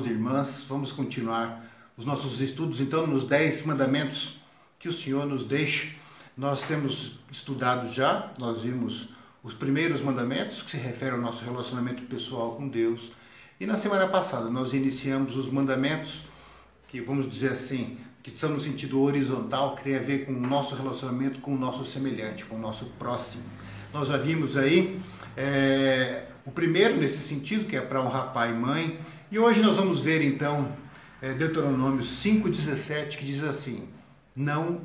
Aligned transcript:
irmãos 0.00 0.06
e 0.06 0.10
irmãs. 0.10 0.64
Vamos 0.68 0.92
continuar 0.92 1.64
os 1.96 2.04
nossos 2.04 2.40
estudos 2.40 2.80
então 2.80 3.06
nos 3.06 3.24
dez 3.24 3.64
mandamentos 3.64 4.40
que 4.78 4.88
o 4.88 4.92
Senhor 4.92 5.26
nos 5.26 5.44
deixa. 5.44 5.94
Nós 6.36 6.62
temos 6.62 7.18
estudado 7.30 7.92
já, 7.92 8.32
nós 8.38 8.62
vimos 8.62 9.08
os 9.42 9.52
primeiros 9.52 10.00
mandamentos 10.00 10.62
que 10.62 10.70
se 10.70 10.76
referem 10.76 11.14
ao 11.14 11.20
nosso 11.20 11.44
relacionamento 11.44 12.02
pessoal 12.04 12.52
com 12.52 12.68
Deus. 12.68 13.12
E 13.58 13.66
na 13.66 13.76
semana 13.76 14.06
passada 14.06 14.48
nós 14.48 14.72
iniciamos 14.72 15.36
os 15.36 15.50
mandamentos 15.50 16.22
que 16.88 17.00
vamos 17.00 17.28
dizer 17.30 17.52
assim, 17.52 17.98
que 18.22 18.30
estão 18.30 18.50
no 18.50 18.60
sentido 18.60 19.00
horizontal, 19.00 19.76
que 19.76 19.84
tem 19.84 19.96
a 19.96 20.00
ver 20.00 20.24
com 20.24 20.32
o 20.32 20.40
nosso 20.40 20.74
relacionamento 20.74 21.40
com 21.40 21.54
o 21.54 21.58
nosso 21.58 21.84
semelhante, 21.84 22.44
com 22.44 22.56
o 22.56 22.58
nosso 22.58 22.86
próximo. 22.98 23.44
Nós 23.92 24.08
já 24.08 24.16
vimos 24.16 24.56
aí 24.56 25.00
é, 25.36 26.24
o 26.44 26.50
primeiro 26.50 26.96
nesse 26.96 27.18
sentido, 27.18 27.66
que 27.66 27.76
é 27.76 27.80
para 27.80 28.00
honrar 28.00 28.32
pai 28.32 28.50
e 28.50 28.54
mãe, 28.54 28.98
e 29.30 29.38
hoje 29.38 29.60
nós 29.60 29.76
vamos 29.76 30.00
ver 30.00 30.22
então 30.22 30.72
é, 31.22 31.32
Deuteronômio 31.32 32.02
5,17, 32.02 33.16
que 33.16 33.24
diz 33.24 33.42
assim: 33.44 33.88
Não 34.34 34.80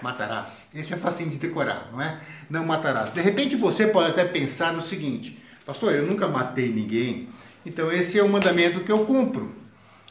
matarás. 0.00 0.68
Esse 0.74 0.94
é 0.94 0.96
facinho 0.96 1.30
de 1.30 1.38
decorar, 1.38 1.88
não 1.90 2.00
é? 2.00 2.20
Não 2.48 2.64
matarás. 2.64 3.10
De 3.10 3.20
repente 3.20 3.56
você 3.56 3.86
pode 3.88 4.10
até 4.10 4.24
pensar 4.24 4.72
no 4.72 4.80
seguinte: 4.80 5.42
Pastor, 5.66 5.92
eu 5.92 6.06
nunca 6.06 6.28
matei 6.28 6.68
ninguém, 6.70 7.28
então 7.66 7.90
esse 7.90 8.18
é 8.18 8.22
o 8.22 8.28
mandamento 8.28 8.80
que 8.80 8.92
eu 8.92 9.04
cumpro. 9.04 9.52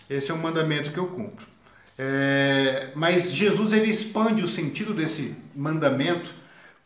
Esse 0.09 0.31
é 0.31 0.33
o 0.33 0.37
mandamento 0.37 0.91
que 0.91 0.97
eu 0.97 1.07
cumpro. 1.07 1.45
É, 1.97 2.91
mas 2.93 3.31
Jesus 3.31 3.73
ele 3.73 3.89
expande 3.89 4.43
o 4.43 4.47
sentido 4.47 4.93
desse 4.93 5.35
mandamento 5.55 6.31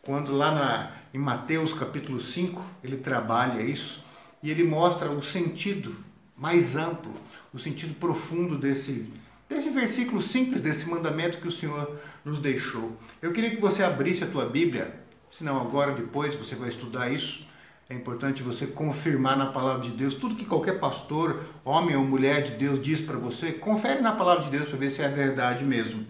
quando 0.00 0.32
lá 0.32 0.50
na, 0.50 0.90
em 1.12 1.18
Mateus 1.18 1.72
capítulo 1.72 2.20
5 2.20 2.64
ele 2.82 2.96
trabalha 2.96 3.60
isso 3.60 4.04
e 4.42 4.50
ele 4.50 4.64
mostra 4.64 5.10
o 5.10 5.22
sentido 5.22 5.94
mais 6.42 6.74
amplo, 6.74 7.14
o 7.54 7.58
sentido 7.58 7.94
profundo 7.94 8.58
desse, 8.58 9.08
desse 9.48 9.70
versículo 9.70 10.20
simples, 10.20 10.60
desse 10.60 10.90
mandamento 10.90 11.38
que 11.38 11.46
o 11.46 11.52
Senhor 11.52 12.00
nos 12.24 12.40
deixou. 12.40 12.98
Eu 13.22 13.32
queria 13.32 13.50
que 13.50 13.60
você 13.60 13.84
abrisse 13.84 14.24
a 14.24 14.26
tua 14.26 14.44
Bíblia, 14.44 14.92
se 15.30 15.44
não 15.44 15.60
agora, 15.60 15.92
depois 15.92 16.34
você 16.34 16.56
vai 16.56 16.68
estudar 16.68 17.12
isso. 17.12 17.46
É 17.88 17.94
importante 17.94 18.42
você 18.42 18.66
confirmar 18.66 19.36
na 19.38 19.46
palavra 19.46 19.82
de 19.82 19.90
Deus 19.90 20.16
tudo 20.16 20.34
que 20.34 20.44
qualquer 20.44 20.80
pastor, 20.80 21.44
homem 21.64 21.94
ou 21.94 22.04
mulher 22.04 22.42
de 22.42 22.52
Deus 22.52 22.82
diz 22.82 23.00
para 23.00 23.16
você. 23.16 23.52
Confere 23.52 24.00
na 24.00 24.12
palavra 24.12 24.42
de 24.42 24.50
Deus 24.50 24.66
para 24.66 24.78
ver 24.78 24.90
se 24.90 25.00
é 25.00 25.08
verdade 25.08 25.64
mesmo. 25.64 26.04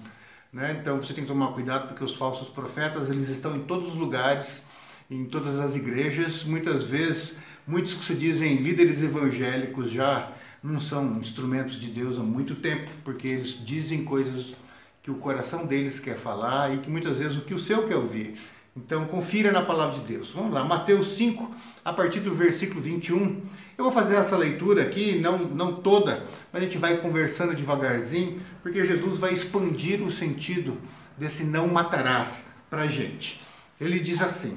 Né? 0.50 0.78
Então 0.80 0.98
você 0.98 1.12
tem 1.12 1.24
que 1.24 1.28
tomar 1.28 1.48
cuidado 1.48 1.88
porque 1.88 2.02
os 2.02 2.16
falsos 2.16 2.48
profetas 2.48 3.10
eles 3.10 3.28
estão 3.28 3.54
em 3.54 3.64
todos 3.64 3.88
os 3.88 3.94
lugares, 3.96 4.64
em 5.10 5.26
todas 5.26 5.58
as 5.58 5.76
igrejas. 5.76 6.42
Muitas 6.42 6.84
vezes, 6.84 7.36
muitos 7.66 7.94
que 7.94 8.04
se 8.04 8.14
dizem 8.14 8.56
líderes 8.56 9.02
evangélicos 9.02 9.90
já 9.90 10.32
não 10.62 10.78
são 10.78 11.18
instrumentos 11.18 11.80
de 11.80 11.88
Deus 11.90 12.18
há 12.18 12.22
muito 12.22 12.54
tempo, 12.54 12.90
porque 13.04 13.26
eles 13.26 13.64
dizem 13.64 14.04
coisas 14.04 14.54
que 15.02 15.10
o 15.10 15.16
coração 15.16 15.66
deles 15.66 15.98
quer 15.98 16.16
falar 16.16 16.74
e 16.74 16.78
que 16.78 16.88
muitas 16.88 17.18
vezes 17.18 17.36
o 17.36 17.40
que 17.40 17.54
o 17.54 17.58
seu 17.58 17.88
quer 17.88 17.96
ouvir. 17.96 18.38
Então, 18.74 19.04
confira 19.04 19.52
na 19.52 19.62
palavra 19.62 20.00
de 20.00 20.06
Deus. 20.06 20.30
Vamos 20.30 20.52
lá, 20.52 20.64
Mateus 20.64 21.16
5, 21.16 21.54
a 21.84 21.92
partir 21.92 22.20
do 22.20 22.34
versículo 22.34 22.80
21. 22.80 23.42
Eu 23.76 23.84
vou 23.84 23.92
fazer 23.92 24.14
essa 24.14 24.36
leitura 24.36 24.82
aqui, 24.82 25.18
não, 25.18 25.38
não 25.38 25.74
toda, 25.74 26.24
mas 26.50 26.62
a 26.62 26.64
gente 26.64 26.78
vai 26.78 26.96
conversando 26.96 27.54
devagarzinho, 27.54 28.40
porque 28.62 28.86
Jesus 28.86 29.18
vai 29.18 29.34
expandir 29.34 30.02
o 30.02 30.10
sentido 30.10 30.78
desse 31.18 31.44
não 31.44 31.68
matarás 31.68 32.50
para 32.70 32.82
a 32.82 32.86
gente. 32.86 33.42
Ele 33.78 33.98
diz 33.98 34.22
assim: 34.22 34.56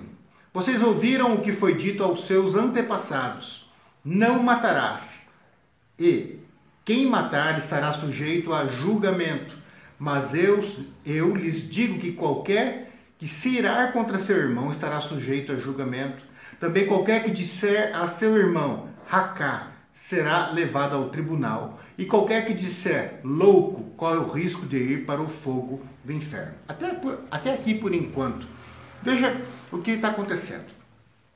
Vocês 0.55 0.81
ouviram 0.81 1.33
o 1.33 1.41
que 1.41 1.51
foi 1.51 1.75
dito 1.75 2.01
aos 2.01 2.27
seus 2.27 2.55
antepassados: 2.55 3.69
Não 4.05 4.41
matarás. 4.41 5.29
E 5.99 6.39
quem 6.85 7.07
matar 7.07 7.57
estará 7.57 7.91
sujeito 7.91 8.53
a 8.53 8.65
julgamento. 8.65 9.53
Mas 9.99 10.33
eu, 10.33 10.65
eu 11.05 11.35
lhes 11.35 11.69
digo 11.69 11.99
que 11.99 12.13
qualquer 12.13 12.93
que 13.17 13.27
se 13.27 13.49
irar 13.57 13.91
contra 13.91 14.17
seu 14.17 14.37
irmão 14.37 14.71
estará 14.71 15.01
sujeito 15.01 15.51
a 15.51 15.55
julgamento. 15.55 16.23
Também 16.57 16.87
qualquer 16.87 17.25
que 17.25 17.31
disser 17.31 17.93
a 17.93 18.07
seu 18.07 18.37
irmão, 18.37 18.87
racá, 19.07 19.71
será 19.91 20.51
levado 20.51 20.95
ao 20.95 21.09
tribunal. 21.09 21.81
E 21.97 22.05
qualquer 22.05 22.45
que 22.45 22.53
disser 22.53 23.19
louco, 23.25 23.81
corre 23.97 24.19
o 24.19 24.27
risco 24.27 24.65
de 24.65 24.77
ir 24.77 25.05
para 25.05 25.21
o 25.21 25.27
fogo 25.27 25.81
do 26.01 26.13
inferno. 26.13 26.53
Até, 26.65 26.93
por, 26.93 27.19
até 27.29 27.53
aqui 27.53 27.73
por 27.73 27.93
enquanto. 27.93 28.47
Veja 29.05 29.39
o 29.71 29.77
que 29.77 29.91
está 29.91 30.09
acontecendo. 30.09 30.65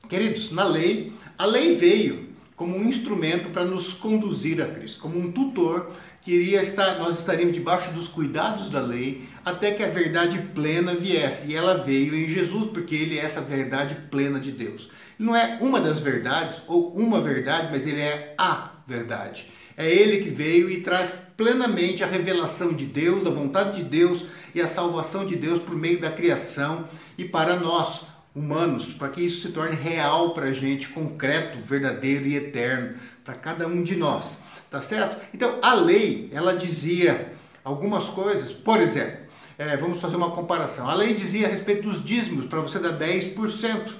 Queridos, 0.08 0.50
na 0.50 0.64
lei, 0.64 1.12
a 1.38 1.46
lei 1.46 1.76
veio 1.76 2.30
como 2.56 2.76
um 2.76 2.84
instrumento 2.84 3.50
para 3.50 3.64
nos 3.64 3.92
conduzir 3.92 4.60
a 4.60 4.66
Cristo, 4.66 5.00
como 5.00 5.16
um 5.16 5.30
tutor 5.30 5.92
que 6.20 6.32
iria 6.32 6.62
estar, 6.62 6.98
nós 6.98 7.18
estaríamos 7.18 7.54
debaixo 7.54 7.92
dos 7.92 8.08
cuidados 8.08 8.68
da 8.68 8.80
lei 8.80 9.26
até 9.44 9.70
que 9.70 9.82
a 9.82 9.88
verdade 9.88 10.38
plena 10.54 10.94
viesse. 10.94 11.52
E 11.52 11.54
ela 11.54 11.74
veio 11.74 12.14
em 12.14 12.26
Jesus, 12.26 12.66
porque 12.66 12.94
ele 12.94 13.18
é 13.18 13.24
essa 13.24 13.40
verdade 13.40 13.94
plena 14.10 14.40
de 14.40 14.50
Deus. 14.50 14.90
Não 15.16 15.34
é 15.34 15.56
uma 15.60 15.80
das 15.80 16.00
verdades 16.00 16.60
ou 16.66 16.92
uma 16.94 17.20
verdade, 17.20 17.68
mas 17.70 17.86
ele 17.86 18.00
é 18.00 18.34
a 18.36 18.72
verdade. 18.86 19.46
É 19.76 19.88
ele 19.88 20.22
que 20.22 20.28
veio 20.28 20.70
e 20.70 20.80
traz 20.80 21.16
plenamente 21.36 22.04
a 22.04 22.06
revelação 22.06 22.72
de 22.72 22.84
Deus, 22.84 23.24
da 23.24 23.30
vontade 23.30 23.76
de 23.76 23.84
Deus 23.84 24.24
e 24.54 24.60
a 24.60 24.68
salvação 24.68 25.24
de 25.24 25.36
Deus 25.36 25.62
por 25.62 25.74
meio 25.74 26.00
da 26.00 26.10
criação 26.10 26.84
e 27.16 27.24
para 27.24 27.56
nós, 27.56 28.02
humanos, 28.34 28.92
para 28.92 29.08
que 29.08 29.22
isso 29.22 29.46
se 29.46 29.52
torne 29.52 29.76
real 29.76 30.30
para 30.30 30.46
a 30.46 30.52
gente, 30.52 30.88
concreto, 30.88 31.58
verdadeiro 31.58 32.26
e 32.26 32.36
eterno, 32.36 32.96
para 33.24 33.34
cada 33.34 33.66
um 33.66 33.82
de 33.82 33.96
nós. 33.96 34.38
Tá 34.70 34.80
certo? 34.80 35.16
Então, 35.34 35.58
a 35.62 35.74
lei, 35.74 36.28
ela 36.32 36.54
dizia 36.54 37.32
algumas 37.64 38.04
coisas, 38.04 38.52
por 38.52 38.80
exemplo, 38.80 39.18
é, 39.58 39.76
vamos 39.76 40.00
fazer 40.00 40.16
uma 40.16 40.30
comparação. 40.30 40.88
A 40.88 40.94
lei 40.94 41.12
dizia 41.12 41.46
a 41.46 41.50
respeito 41.50 41.82
dos 41.82 42.02
dízimos, 42.02 42.46
para 42.46 42.60
você 42.60 42.78
dar 42.78 42.98
10%. 42.98 43.92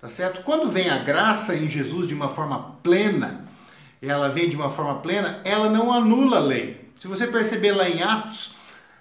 Tá 0.00 0.08
certo? 0.08 0.42
Quando 0.42 0.70
vem 0.70 0.90
a 0.90 0.98
graça 0.98 1.56
em 1.56 1.68
Jesus 1.68 2.06
de 2.06 2.14
uma 2.14 2.28
forma 2.28 2.76
plena, 2.82 3.47
ela 4.00 4.28
vem 4.28 4.48
de 4.48 4.56
uma 4.56 4.68
forma 4.68 5.00
plena, 5.00 5.40
ela 5.44 5.68
não 5.68 5.92
anula 5.92 6.36
a 6.36 6.40
lei. 6.40 6.88
Se 6.98 7.08
você 7.08 7.26
perceber 7.26 7.72
lá 7.72 7.88
em 7.88 8.02
Atos, 8.02 8.54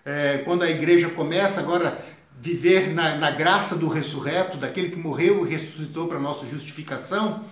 é, 0.06 0.40
quando 0.40 0.64
a 0.64 0.70
igreja 0.70 1.10
começa 1.10 1.60
agora 1.60 2.04
viver 2.40 2.94
na, 2.94 3.16
na 3.16 3.32
graça 3.32 3.76
do 3.76 3.88
ressurreto, 3.88 4.58
daquele 4.58 4.90
que 4.90 4.96
morreu 4.96 5.46
e 5.46 5.50
ressuscitou 5.50 6.08
para 6.08 6.20
nossa 6.20 6.46
justificação, 6.48 7.44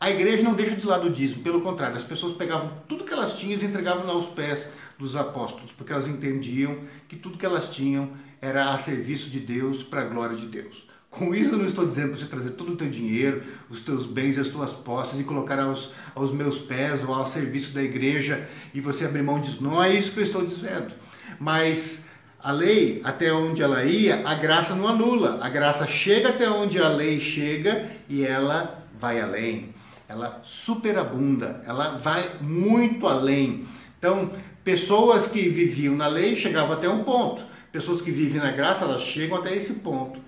a 0.00 0.10
igreja 0.10 0.42
não 0.42 0.54
deixa 0.54 0.76
de 0.76 0.86
lado 0.86 1.08
o 1.08 1.10
dízimo, 1.10 1.42
pelo 1.42 1.60
contrário, 1.60 1.96
as 1.96 2.04
pessoas 2.04 2.36
pegavam 2.36 2.70
tudo 2.86 3.04
que 3.04 3.12
elas 3.12 3.38
tinham 3.38 3.60
e 3.60 3.64
entregavam 3.64 4.08
aos 4.08 4.26
pés 4.26 4.68
dos 4.96 5.16
apóstolos, 5.16 5.72
porque 5.72 5.92
elas 5.92 6.06
entendiam 6.06 6.78
que 7.08 7.16
tudo 7.16 7.38
que 7.38 7.46
elas 7.46 7.68
tinham 7.68 8.12
era 8.40 8.70
a 8.70 8.78
serviço 8.78 9.28
de 9.28 9.40
Deus, 9.40 9.82
para 9.82 10.02
a 10.02 10.04
glória 10.04 10.36
de 10.36 10.46
Deus. 10.46 10.87
Com 11.10 11.34
isso 11.34 11.52
eu 11.52 11.58
não 11.58 11.66
estou 11.66 11.86
dizendo 11.86 12.10
para 12.10 12.18
você 12.18 12.26
trazer 12.26 12.50
todo 12.50 12.72
o 12.72 12.76
teu 12.76 12.88
dinheiro, 12.88 13.42
os 13.70 13.80
teus 13.80 14.06
bens 14.06 14.36
e 14.36 14.40
as 14.40 14.48
tuas 14.48 14.72
posses 14.72 15.18
e 15.18 15.24
colocar 15.24 15.58
aos, 15.58 15.90
aos 16.14 16.30
meus 16.30 16.58
pés 16.58 17.02
ou 17.02 17.14
ao 17.14 17.26
serviço 17.26 17.72
da 17.72 17.82
igreja 17.82 18.46
e 18.74 18.80
você 18.80 19.04
abrir 19.04 19.22
mão 19.22 19.40
disso. 19.40 19.62
Não 19.62 19.82
é 19.82 19.92
isso 19.92 20.12
que 20.12 20.20
eu 20.20 20.24
estou 20.24 20.44
dizendo. 20.44 20.94
Mas 21.40 22.06
a 22.38 22.52
lei, 22.52 23.00
até 23.02 23.32
onde 23.32 23.62
ela 23.62 23.84
ia, 23.84 24.26
a 24.28 24.34
graça 24.34 24.74
não 24.74 24.86
anula. 24.86 25.38
A 25.40 25.48
graça 25.48 25.86
chega 25.86 26.28
até 26.28 26.48
onde 26.48 26.78
a 26.78 26.88
lei 26.88 27.20
chega 27.20 27.88
e 28.08 28.24
ela 28.24 28.86
vai 29.00 29.20
além 29.20 29.74
ela 30.08 30.40
superabunda, 30.42 31.62
ela 31.66 31.98
vai 31.98 32.36
muito 32.40 33.06
além. 33.06 33.66
Então, 33.98 34.30
pessoas 34.64 35.26
que 35.26 35.42
viviam 35.42 35.94
na 35.94 36.06
lei 36.06 36.34
chegavam 36.34 36.72
até 36.72 36.88
um 36.88 37.04
ponto, 37.04 37.44
pessoas 37.70 38.00
que 38.00 38.10
vivem 38.10 38.40
na 38.40 38.50
graça, 38.50 38.84
elas 38.84 39.02
chegam 39.02 39.36
até 39.36 39.54
esse 39.54 39.74
ponto 39.74 40.18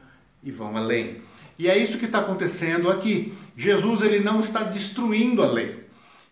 e 0.42 0.50
vão 0.50 0.76
além. 0.76 1.22
E 1.58 1.68
é 1.68 1.76
isso 1.76 1.98
que 1.98 2.06
está 2.06 2.20
acontecendo 2.20 2.90
aqui. 2.90 3.34
Jesus 3.56 4.00
ele 4.00 4.20
não 4.20 4.40
está 4.40 4.62
destruindo 4.62 5.42
a 5.42 5.46
lei. 5.46 5.84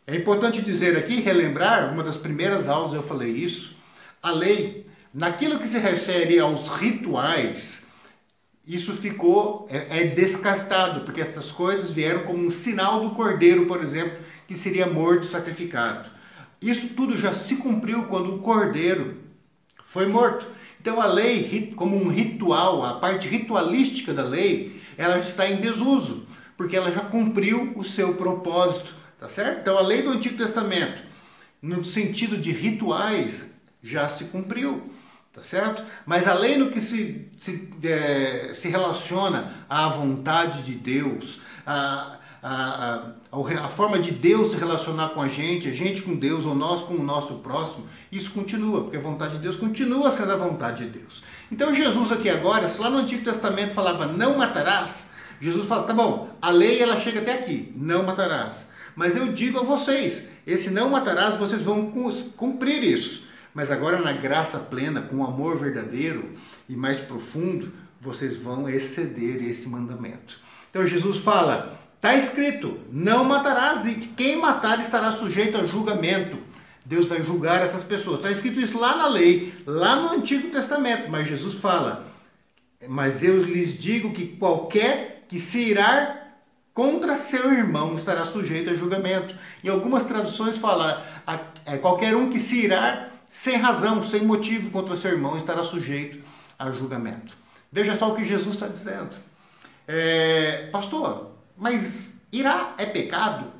É 0.06 0.16
importante 0.16 0.62
dizer 0.62 0.96
aqui, 0.96 1.20
relembrar, 1.20 1.92
uma 1.92 2.02
das 2.02 2.16
primeiras 2.16 2.66
aulas 2.68 2.94
eu 2.94 3.02
falei 3.02 3.30
isso, 3.30 3.76
a 4.22 4.30
lei, 4.30 4.86
naquilo 5.12 5.58
que 5.58 5.68
se 5.68 5.78
refere 5.78 6.38
aos 6.38 6.68
rituais, 6.68 7.86
isso 8.66 8.94
ficou 8.94 9.66
é, 9.70 10.00
é, 10.00 10.04
descartado, 10.06 11.00
porque 11.00 11.20
estas 11.20 11.50
coisas 11.50 11.90
vieram 11.90 12.24
como 12.24 12.46
um 12.46 12.50
sinal 12.50 13.00
do 13.00 13.14
cordeiro, 13.14 13.66
por 13.66 13.82
exemplo, 13.82 14.18
que 14.46 14.56
seria 14.56 14.86
morto 14.86 15.24
e 15.24 15.30
sacrificado. 15.30 16.10
Isso 16.60 16.88
tudo 16.88 17.18
já 17.18 17.32
se 17.34 17.56
cumpriu 17.56 18.04
quando 18.04 18.34
o 18.34 18.38
cordeiro 18.38 19.16
foi 19.84 20.06
morto. 20.06 20.46
Então 20.88 21.02
a 21.02 21.06
lei, 21.06 21.74
como 21.76 22.02
um 22.02 22.08
ritual, 22.08 22.82
a 22.82 22.94
parte 22.94 23.28
ritualística 23.28 24.14
da 24.14 24.24
lei, 24.24 24.80
ela 24.96 25.18
está 25.18 25.46
em 25.46 25.56
desuso, 25.56 26.26
porque 26.56 26.74
ela 26.74 26.90
já 26.90 27.02
cumpriu 27.02 27.74
o 27.76 27.84
seu 27.84 28.14
propósito, 28.14 28.94
tá 29.18 29.28
certo? 29.28 29.60
Então 29.60 29.76
a 29.76 29.82
lei 29.82 30.00
do 30.00 30.08
Antigo 30.08 30.38
Testamento, 30.38 31.02
no 31.60 31.84
sentido 31.84 32.38
de 32.38 32.52
rituais, 32.52 33.52
já 33.82 34.08
se 34.08 34.24
cumpriu 34.24 34.90
tá 35.30 35.42
certo? 35.42 35.84
Mas 36.06 36.26
além 36.26 36.58
do 36.58 36.70
que 36.70 36.80
se, 36.80 37.28
se, 37.36 37.68
é, 37.84 38.52
se 38.54 38.68
relaciona 38.68 39.66
à 39.68 39.88
vontade 39.88 40.62
de 40.62 40.74
Deus, 40.74 41.40
a, 41.66 42.17
a, 42.42 43.12
a, 43.32 43.68
forma 43.68 43.98
de 43.98 44.12
Deus 44.12 44.52
se 44.52 44.56
relacionar 44.56 45.08
com 45.10 45.20
a 45.20 45.28
gente, 45.28 45.68
a 45.68 45.72
gente 45.72 46.02
com 46.02 46.14
Deus 46.14 46.44
ou 46.46 46.54
nós 46.54 46.82
com 46.82 46.94
o 46.94 47.02
nosso 47.02 47.36
próximo, 47.36 47.86
isso 48.12 48.30
continua, 48.30 48.82
porque 48.82 48.96
a 48.96 49.00
vontade 49.00 49.34
de 49.34 49.38
Deus 49.40 49.56
continua 49.56 50.10
sendo 50.10 50.32
a 50.32 50.36
vontade 50.36 50.84
de 50.84 50.98
Deus. 50.98 51.22
Então 51.50 51.74
Jesus 51.74 52.12
aqui 52.12 52.28
agora, 52.28 52.68
se 52.68 52.80
lá 52.80 52.88
no 52.88 52.98
Antigo 52.98 53.24
Testamento 53.24 53.74
falava 53.74 54.06
não 54.06 54.38
matarás, 54.38 55.10
Jesus 55.40 55.66
fala, 55.66 55.84
tá 55.84 55.94
bom, 55.94 56.30
a 56.40 56.50
lei 56.50 56.80
ela 56.80 56.98
chega 56.98 57.20
até 57.20 57.32
aqui, 57.34 57.72
não 57.76 58.02
matarás. 58.02 58.68
Mas 58.94 59.14
eu 59.14 59.32
digo 59.32 59.60
a 59.60 59.62
vocês, 59.62 60.28
esse 60.46 60.70
não 60.70 60.90
matarás, 60.90 61.36
vocês 61.36 61.62
vão 61.62 61.92
cumprir 62.36 62.82
isso. 62.82 63.28
Mas 63.54 63.70
agora 63.70 64.00
na 64.00 64.12
graça 64.12 64.58
plena, 64.58 65.02
com 65.02 65.24
amor 65.24 65.56
verdadeiro 65.58 66.32
e 66.68 66.76
mais 66.76 66.98
profundo, 66.98 67.72
vocês 68.00 68.36
vão 68.36 68.68
exceder 68.68 69.42
esse 69.42 69.68
mandamento. 69.68 70.40
Então 70.70 70.86
Jesus 70.86 71.18
fala: 71.18 71.78
está 71.98 72.14
escrito, 72.14 72.78
não 72.90 73.24
matarás, 73.24 73.84
e 73.84 73.94
quem 74.16 74.36
matar 74.36 74.80
estará 74.80 75.12
sujeito 75.12 75.58
a 75.58 75.66
julgamento. 75.66 76.38
Deus 76.84 77.06
vai 77.06 77.22
julgar 77.22 77.60
essas 77.60 77.82
pessoas. 77.84 78.18
Está 78.18 78.30
escrito 78.30 78.60
isso 78.60 78.78
lá 78.78 78.96
na 78.96 79.08
lei, 79.08 79.52
lá 79.66 79.96
no 79.96 80.12
Antigo 80.12 80.48
Testamento, 80.48 81.10
mas 81.10 81.26
Jesus 81.26 81.56
fala: 81.56 82.06
Mas 82.88 83.22
eu 83.22 83.42
lhes 83.42 83.78
digo 83.78 84.12
que 84.12 84.26
qualquer 84.26 85.26
que 85.28 85.38
se 85.38 85.58
irar 85.58 86.28
contra 86.72 87.16
seu 87.16 87.52
irmão 87.52 87.96
estará 87.96 88.24
sujeito 88.24 88.70
a 88.70 88.74
julgamento. 88.74 89.34
Em 89.62 89.68
algumas 89.68 90.04
traduções 90.04 90.56
fala: 90.56 91.04
é, 91.66 91.76
qualquer 91.76 92.14
um 92.14 92.30
que 92.30 92.38
se 92.38 92.64
irar 92.64 93.10
sem 93.28 93.56
razão, 93.56 94.02
sem 94.02 94.22
motivo 94.22 94.70
contra 94.70 94.96
seu 94.96 95.10
irmão 95.10 95.36
estará 95.36 95.62
sujeito 95.62 96.20
a 96.58 96.70
julgamento. 96.70 97.36
Veja 97.70 97.96
só 97.96 98.10
o 98.10 98.14
que 98.14 98.24
Jesus 98.24 98.54
está 98.54 98.68
dizendo. 98.68 99.10
É, 99.86 100.68
pastor, 100.72 101.37
mas 101.58 102.14
irá 102.32 102.74
é 102.78 102.86
pecado? 102.86 103.52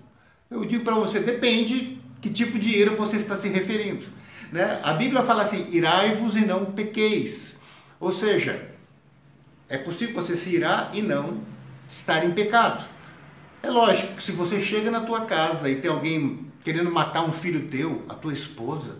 Eu 0.50 0.64
digo 0.64 0.84
para 0.84 0.94
você, 0.94 1.20
depende 1.20 2.00
que 2.20 2.30
tipo 2.30 2.58
de 2.58 2.70
ira 2.70 2.92
você 2.92 3.16
está 3.16 3.36
se 3.36 3.48
referindo. 3.48 4.06
Né? 4.52 4.80
A 4.82 4.92
Bíblia 4.94 5.22
fala 5.22 5.42
assim: 5.42 5.66
irai-vos 5.70 6.36
e 6.36 6.40
não 6.40 6.66
pequeis. 6.66 7.58
Ou 8.00 8.12
seja, 8.12 8.70
é 9.68 9.76
possível 9.76 10.14
você 10.14 10.36
se 10.36 10.54
irar 10.54 10.90
e 10.94 11.02
não 11.02 11.42
estar 11.86 12.24
em 12.24 12.32
pecado. 12.32 12.84
É 13.62 13.68
lógico 13.68 14.14
que 14.14 14.22
se 14.22 14.32
você 14.32 14.60
chega 14.60 14.90
na 14.90 15.00
tua 15.00 15.22
casa 15.22 15.68
e 15.68 15.76
tem 15.76 15.90
alguém 15.90 16.46
querendo 16.62 16.90
matar 16.90 17.22
um 17.22 17.32
filho 17.32 17.68
teu, 17.68 18.04
a 18.08 18.14
tua 18.14 18.32
esposa, 18.32 18.96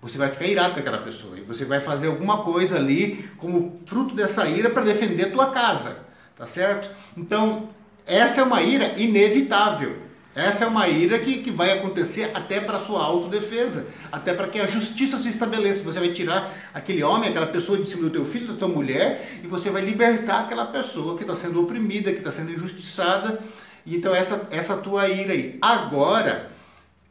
você 0.00 0.18
vai 0.18 0.28
ficar 0.28 0.46
irado 0.46 0.74
com 0.74 0.80
aquela 0.80 0.98
pessoa 0.98 1.38
e 1.38 1.42
você 1.42 1.64
vai 1.64 1.80
fazer 1.80 2.08
alguma 2.08 2.42
coisa 2.42 2.76
ali 2.76 3.30
como 3.38 3.80
fruto 3.86 4.14
dessa 4.14 4.46
ira 4.46 4.68
para 4.68 4.82
defender 4.82 5.28
a 5.28 5.30
tua 5.30 5.50
casa, 5.50 6.00
tá 6.36 6.44
certo? 6.44 6.90
Então, 7.16 7.68
essa 8.06 8.40
é 8.40 8.44
uma 8.44 8.62
ira 8.62 8.98
inevitável. 8.98 10.02
Essa 10.34 10.64
é 10.64 10.66
uma 10.66 10.88
ira 10.88 11.18
que, 11.18 11.42
que 11.42 11.50
vai 11.50 11.72
acontecer 11.72 12.30
até 12.32 12.58
para 12.58 12.78
sua 12.78 13.04
autodefesa, 13.04 13.86
até 14.10 14.32
para 14.32 14.48
que 14.48 14.58
a 14.58 14.66
justiça 14.66 15.18
se 15.18 15.28
estabeleça. 15.28 15.82
Você 15.82 16.00
vai 16.00 16.08
tirar 16.08 16.50
aquele 16.72 17.02
homem, 17.02 17.28
aquela 17.28 17.48
pessoa 17.48 17.76
de 17.76 17.86
cima 17.86 18.04
do 18.04 18.10
teu 18.10 18.24
filho, 18.24 18.48
da 18.48 18.54
tua 18.54 18.68
mulher, 18.68 19.40
e 19.44 19.46
você 19.46 19.68
vai 19.68 19.82
libertar 19.82 20.40
aquela 20.40 20.64
pessoa 20.64 21.16
que 21.16 21.22
está 21.22 21.34
sendo 21.34 21.62
oprimida, 21.62 22.10
que 22.12 22.18
está 22.18 22.32
sendo 22.32 22.50
injustiçada. 22.50 23.40
Então 23.86 24.14
essa, 24.14 24.48
essa 24.50 24.76
tua 24.78 25.06
ira 25.06 25.34
aí. 25.34 25.58
Agora, 25.60 26.50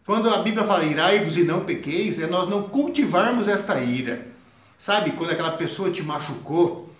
quando 0.04 0.28
a 0.28 0.40
Bíblia 0.40 0.66
fala 0.66 0.84
irai-vos 0.84 1.38
e 1.38 1.44
não 1.44 1.64
pequeis, 1.64 2.20
é 2.20 2.26
nós 2.26 2.50
não 2.50 2.64
cultivarmos 2.64 3.48
esta 3.48 3.80
ira. 3.80 4.28
Sabe, 4.80 5.12
quando 5.12 5.30
aquela 5.30 5.52
pessoa 5.52 5.92
te 5.92 6.02
machucou 6.02 6.91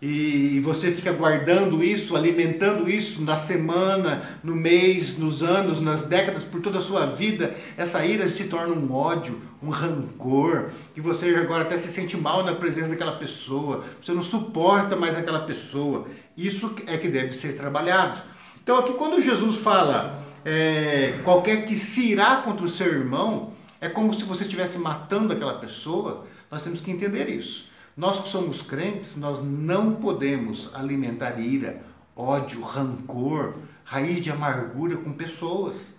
e 0.00 0.60
você 0.60 0.92
fica 0.92 1.12
guardando 1.12 1.82
isso, 1.82 2.14
alimentando 2.14 2.88
isso 2.88 3.20
na 3.22 3.34
semana, 3.34 4.38
no 4.44 4.54
mês, 4.54 5.18
nos 5.18 5.42
anos, 5.42 5.80
nas 5.80 6.04
décadas, 6.04 6.44
por 6.44 6.60
toda 6.60 6.78
a 6.78 6.80
sua 6.80 7.04
vida, 7.04 7.52
essa 7.76 8.04
ira 8.06 8.30
se 8.30 8.44
torna 8.44 8.72
um 8.74 8.92
ódio, 8.92 9.40
um 9.60 9.70
rancor, 9.70 10.70
e 10.96 11.00
você 11.00 11.34
agora 11.34 11.62
até 11.62 11.76
se 11.76 11.88
sente 11.88 12.16
mal 12.16 12.44
na 12.44 12.54
presença 12.54 12.90
daquela 12.90 13.16
pessoa, 13.16 13.84
você 14.00 14.12
não 14.12 14.22
suporta 14.22 14.94
mais 14.94 15.16
aquela 15.16 15.40
pessoa. 15.40 16.06
Isso 16.36 16.76
é 16.86 16.96
que 16.96 17.08
deve 17.08 17.32
ser 17.32 17.56
trabalhado. 17.56 18.20
Então, 18.62 18.78
aqui, 18.78 18.92
quando 18.92 19.20
Jesus 19.20 19.56
fala 19.56 20.22
é, 20.44 21.18
qualquer 21.24 21.66
que 21.66 21.74
se 21.74 22.12
irá 22.12 22.36
contra 22.36 22.64
o 22.64 22.68
seu 22.68 22.86
irmão, 22.86 23.52
é 23.80 23.88
como 23.88 24.16
se 24.16 24.24
você 24.24 24.44
estivesse 24.44 24.78
matando 24.78 25.32
aquela 25.32 25.54
pessoa. 25.54 26.24
Nós 26.50 26.62
temos 26.62 26.80
que 26.80 26.90
entender 26.90 27.28
isso. 27.28 27.67
Nós 27.98 28.20
que 28.20 28.28
somos 28.28 28.62
crentes, 28.62 29.16
nós 29.16 29.42
não 29.42 29.96
podemos 29.96 30.70
alimentar 30.72 31.40
ira, 31.40 31.82
ódio, 32.14 32.60
rancor, 32.60 33.54
raiz 33.82 34.20
de 34.20 34.30
amargura 34.30 34.96
com 34.98 35.12
pessoas. 35.12 35.94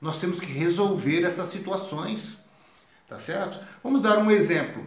Nós 0.00 0.16
temos 0.16 0.40
que 0.40 0.50
resolver 0.50 1.24
essas 1.24 1.48
situações. 1.48 2.38
Tá 3.06 3.18
certo? 3.18 3.60
Vamos 3.84 4.00
dar 4.00 4.16
um 4.16 4.30
exemplo. 4.30 4.82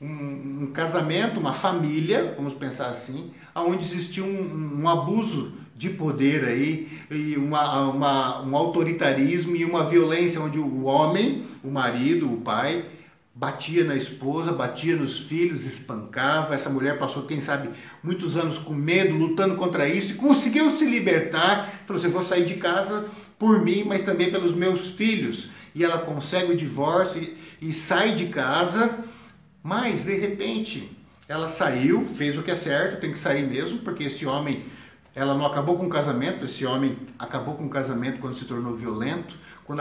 Um, 0.00 0.62
um 0.62 0.70
casamento, 0.72 1.40
uma 1.40 1.52
família, 1.52 2.32
vamos 2.36 2.54
pensar 2.54 2.90
assim, 2.90 3.32
onde 3.52 3.84
existiu 3.84 4.24
um, 4.24 4.82
um 4.82 4.88
abuso 4.88 5.54
de 5.74 5.90
poder 5.90 6.44
aí, 6.44 6.96
e 7.10 7.36
uma, 7.36 7.90
uma, 7.90 8.42
um 8.42 8.56
autoritarismo 8.56 9.56
e 9.56 9.64
uma 9.64 9.84
violência 9.84 10.40
onde 10.40 10.60
o 10.60 10.84
homem, 10.84 11.42
o 11.64 11.68
marido, 11.72 12.32
o 12.32 12.40
pai, 12.40 12.84
batia 13.34 13.82
na 13.82 13.96
esposa, 13.96 14.52
batia 14.52 14.94
nos 14.94 15.18
filhos, 15.18 15.66
espancava. 15.66 16.54
Essa 16.54 16.70
mulher 16.70 16.98
passou, 16.98 17.24
quem 17.24 17.40
sabe, 17.40 17.70
muitos 18.02 18.36
anos 18.36 18.58
com 18.58 18.72
medo, 18.72 19.16
lutando 19.16 19.56
contra 19.56 19.88
isso 19.88 20.12
e 20.12 20.16
conseguiu 20.16 20.70
se 20.70 20.84
libertar. 20.84 21.82
Falou: 21.86 22.00
você 22.00 22.08
vou 22.08 22.22
sair 22.22 22.44
de 22.44 22.54
casa 22.54 23.08
por 23.38 23.60
mim, 23.62 23.82
mas 23.84 24.02
também 24.02 24.30
pelos 24.30 24.54
meus 24.54 24.90
filhos. 24.90 25.48
E 25.74 25.82
ela 25.82 25.98
consegue 25.98 26.52
o 26.52 26.56
divórcio 26.56 27.20
e, 27.20 27.36
e 27.60 27.72
sai 27.72 28.14
de 28.14 28.26
casa, 28.26 29.00
mas 29.62 30.04
de 30.04 30.16
repente 30.16 30.96
ela 31.26 31.48
saiu, 31.48 32.04
fez 32.04 32.38
o 32.38 32.42
que 32.42 32.50
é 32.50 32.54
certo, 32.54 33.00
tem 33.00 33.10
que 33.10 33.18
sair 33.18 33.44
mesmo, 33.44 33.78
porque 33.80 34.04
esse 34.04 34.24
homem 34.24 34.64
ela 35.14 35.34
não 35.34 35.46
acabou 35.46 35.76
com 35.76 35.86
o 35.86 35.88
casamento, 35.88 36.44
esse 36.44 36.66
homem 36.66 36.96
acabou 37.18 37.54
com 37.54 37.66
o 37.66 37.70
casamento 37.70 38.18
quando 38.18 38.34
se 38.34 38.44
tornou 38.44 38.74
violento, 38.74 39.36
quando 39.64 39.80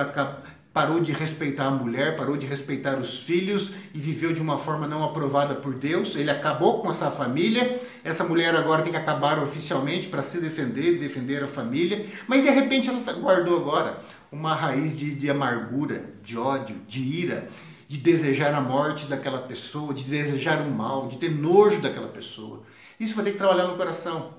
parou 0.74 1.00
de 1.00 1.12
respeitar 1.12 1.66
a 1.66 1.72
mulher, 1.72 2.18
parou 2.18 2.36
de 2.36 2.48
respeitar 2.48 2.98
os 2.98 3.20
filhos 3.20 3.72
e 3.94 4.00
viveu 4.00 4.34
de 4.34 4.42
uma 4.42 4.58
forma 4.58 4.88
não 4.88 5.04
aprovada 5.04 5.54
por 5.54 5.76
Deus. 5.76 6.16
Ele 6.16 6.32
acabou 6.32 6.82
com 6.82 6.90
essa 6.90 7.12
família. 7.12 7.80
Essa 8.04 8.24
mulher 8.24 8.56
agora 8.56 8.82
tem 8.82 8.92
que 8.92 8.98
acabar 8.98 9.38
oficialmente 9.38 10.08
para 10.08 10.24
se 10.24 10.42
defender, 10.42 10.98
defender 10.98 11.44
a 11.44 11.48
família. 11.48 12.06
Mas 12.28 12.42
de 12.42 12.50
repente 12.50 12.90
ela 12.90 13.00
guardou 13.14 13.58
agora 13.58 14.00
uma 14.32 14.56
raiz 14.56 14.98
de, 14.98 15.14
de 15.14 15.30
amargura, 15.30 16.10
de 16.24 16.36
ódio, 16.36 16.78
de 16.88 17.02
ira, 17.02 17.48
de 17.88 18.00
desejar 18.00 18.52
a 18.56 18.62
morte 18.62 19.06
daquela 19.06 19.40
pessoa, 19.40 19.94
de 19.94 20.04
desejar 20.04 20.60
o 20.62 20.72
mal, 20.72 21.08
de 21.08 21.18
ter 21.18 21.30
nojo 21.30 21.82
daquela 21.82 22.08
pessoa. 22.08 22.64
Isso 23.00 23.14
vai 23.14 23.24
ter 23.26 23.34
que 23.34 23.38
trabalhar 23.38 23.68
no 23.68 23.78
coração 23.78 24.34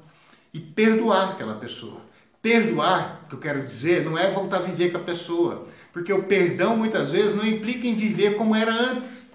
e 0.53 0.59
perdoar 0.59 1.31
aquela 1.31 1.55
pessoa. 1.55 2.01
Perdoar, 2.43 3.25
que 3.29 3.37
eu 3.37 3.39
quero 3.39 3.65
dizer, 3.65 4.05
não 4.05 4.19
é 4.19 4.31
voltar 4.31 4.57
a 4.57 4.61
viver 4.61 4.91
com 4.91 4.99
a 4.99 5.01
pessoa, 5.01 5.67
porque 5.95 6.13
o 6.13 6.25
perdão 6.25 6.77
muitas 6.77 7.13
vezes 7.13 7.37
não 7.37 7.47
implica 7.47 7.87
em 7.87 7.95
viver 7.95 8.37
como 8.37 8.57
era 8.57 8.73
antes, 8.73 9.33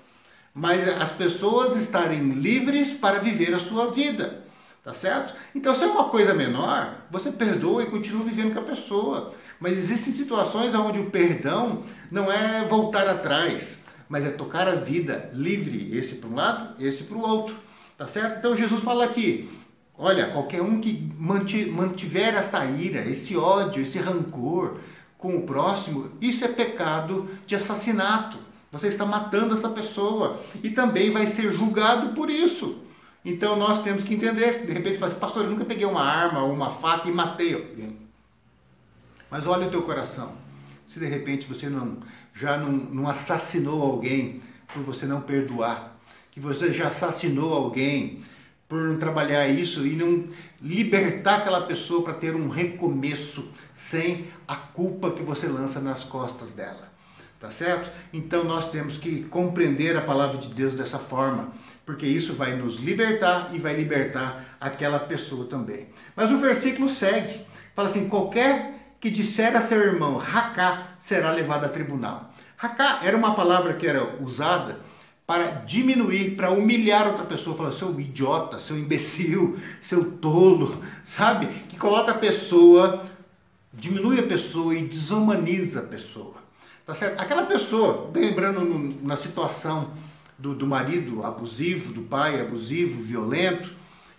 mas 0.54 0.86
as 1.02 1.14
pessoas 1.14 1.78
estarem 1.78 2.34
livres 2.34 2.92
para 2.92 3.20
viver 3.20 3.54
a 3.54 3.60
sua 3.60 3.90
vida. 3.92 4.44
Tá 4.84 4.94
certo? 4.94 5.34
Então, 5.56 5.74
se 5.74 5.84
é 5.84 5.88
uma 5.88 6.10
coisa 6.10 6.34
menor, 6.34 7.06
você 7.10 7.32
perdoa 7.32 7.84
e 7.84 7.88
continua 7.88 8.26
vivendo 8.26 8.54
com 8.54 8.60
a 8.60 8.64
pessoa. 8.64 9.34
Mas 9.60 9.78
existem 9.78 10.14
situações 10.14 10.74
onde 10.74 11.00
o 11.00 11.10
perdão 11.10 11.84
não 12.12 12.32
é 12.32 12.66
voltar 12.66 13.08
atrás, 13.08 13.84
mas 14.08 14.26
é 14.26 14.30
tocar 14.30 14.68
a 14.68 14.76
vida 14.76 15.30
livre, 15.34 15.96
esse 15.98 16.16
para 16.16 16.30
um 16.30 16.36
lado, 16.36 16.84
esse 16.84 17.04
para 17.04 17.18
o 17.18 17.22
outro. 17.22 17.56
Tá 17.98 18.08
certo? 18.08 18.40
Então 18.40 18.58
Jesus 18.58 18.82
fala 18.82 19.06
aqui: 19.06 19.50
Olha, 19.98 20.28
qualquer 20.28 20.62
um 20.62 20.82
que 20.82 21.14
mantiver 21.18 22.36
essa 22.36 22.66
ira, 22.66 23.02
esse 23.08 23.38
ódio, 23.38 23.84
esse 23.84 24.00
rancor 24.00 24.80
com 25.20 25.36
o 25.36 25.44
próximo, 25.44 26.10
isso 26.20 26.44
é 26.46 26.48
pecado 26.48 27.30
de 27.46 27.54
assassinato. 27.54 28.40
Você 28.72 28.88
está 28.88 29.06
matando 29.06 29.54
essa 29.54 29.70
pessoa 29.70 30.40
e 30.64 30.70
também 30.70 31.12
vai 31.12 31.28
ser 31.28 31.54
julgado 31.54 32.14
por 32.14 32.30
isso. 32.30 32.82
Então 33.24 33.58
nós 33.58 33.84
temos 33.84 34.04
que 34.04 34.14
entender. 34.14 34.66
De 34.66 34.72
repente 34.72 34.94
você 34.94 35.00
fala 35.00 35.12
assim, 35.12 35.20
pastor, 35.20 35.44
eu 35.44 35.52
nunca 35.52 35.66
peguei 35.66 35.86
uma 35.86 36.02
arma 36.02 36.42
ou 36.42 36.54
uma 36.54 36.70
faca 36.70 37.10
e 37.10 37.12
matei 37.12 37.54
alguém. 37.54 37.98
Mas 39.30 39.46
olha 39.46 39.68
o 39.68 39.70
teu 39.72 39.82
coração. 39.82 40.32
Se 40.88 41.00
de 41.00 41.06
repente 41.06 41.46
você 41.48 41.68
não, 41.68 41.98
já 42.34 42.58
não, 42.58 42.72
não 42.72 43.08
assassinou 43.10 43.84
alguém 43.84 44.42
por 44.74 44.84
você 44.84 45.06
não 45.06 45.22
perdoar, 45.22 45.98
que 46.32 46.40
você 46.40 46.72
já 46.72 46.88
assassinou 46.88 47.54
alguém 47.54 48.22
por 48.70 48.80
não 48.80 48.98
trabalhar 48.98 49.48
isso 49.48 49.86
e 49.86 49.96
não 49.96 50.26
libertar 50.62 51.38
aquela 51.38 51.62
pessoa 51.62 52.04
para 52.04 52.14
ter 52.14 52.36
um 52.36 52.50
recomeço 52.50 53.52
sem 53.74 54.28
a 54.48 54.56
culpa 54.56 55.10
que 55.10 55.24
você 55.24 55.48
lança 55.48 55.80
nas 55.80 56.04
costas 56.04 56.52
dela. 56.52 56.88
Tá 57.40 57.50
certo? 57.50 57.90
Então 58.14 58.44
nós 58.44 58.70
temos 58.70 58.96
que 58.96 59.24
compreender 59.24 59.98
a 59.98 60.02
palavra 60.02 60.38
de 60.38 60.50
Deus 60.50 60.76
dessa 60.76 61.00
forma, 61.00 61.52
porque 61.86 62.06
isso 62.06 62.34
vai 62.34 62.56
nos 62.56 62.76
libertar 62.76 63.50
e 63.54 63.58
vai 63.58 63.74
libertar 63.74 64.58
aquela 64.62 65.00
pessoa 65.00 65.46
também. 65.46 65.88
Mas 66.16 66.30
o 66.32 66.38
versículo 66.38 66.90
segue, 66.90 67.42
fala 67.74 67.88
assim: 67.88 68.08
qualquer 68.08 68.96
que 69.00 69.10
disser 69.10 69.56
a 69.56 69.62
seu 69.62 69.80
irmão 69.80 70.18
Raká 70.18 70.96
será 71.00 71.32
levado 71.32 71.64
a 71.64 71.70
tribunal. 71.70 72.32
Raká 72.58 73.00
era 73.04 73.16
uma 73.16 73.34
palavra 73.34 73.74
que 73.74 73.88
era 73.88 74.22
usada 74.22 74.78
para 75.30 75.62
diminuir, 75.64 76.32
para 76.32 76.50
humilhar 76.50 77.06
outra 77.06 77.24
pessoa, 77.24 77.56
falar 77.56 77.72
seu 77.72 78.00
idiota, 78.00 78.60
seu 78.60 78.76
imbecil, 78.76 79.60
seu 79.80 80.14
tolo, 80.14 80.82
sabe? 81.06 81.46
Que 81.70 81.78
coloca 81.78 82.14
a 82.14 82.18
pessoa, 82.18 83.06
diminui 83.72 84.20
a 84.20 84.24
pessoa 84.24 84.74
e 84.74 84.82
desumaniza 84.82 85.82
a 85.82 85.84
pessoa. 85.84 86.34
Tá 86.84 86.96
certo? 86.96 87.20
Aquela 87.20 87.44
pessoa, 87.44 88.10
lembrando 88.12 88.98
na 89.04 89.16
situação 89.16 89.92
do, 90.36 90.56
do 90.56 90.66
marido 90.66 91.24
abusivo, 91.24 91.94
do 91.94 92.02
pai 92.02 92.42
abusivo, 92.42 93.00
violento, 93.00 93.72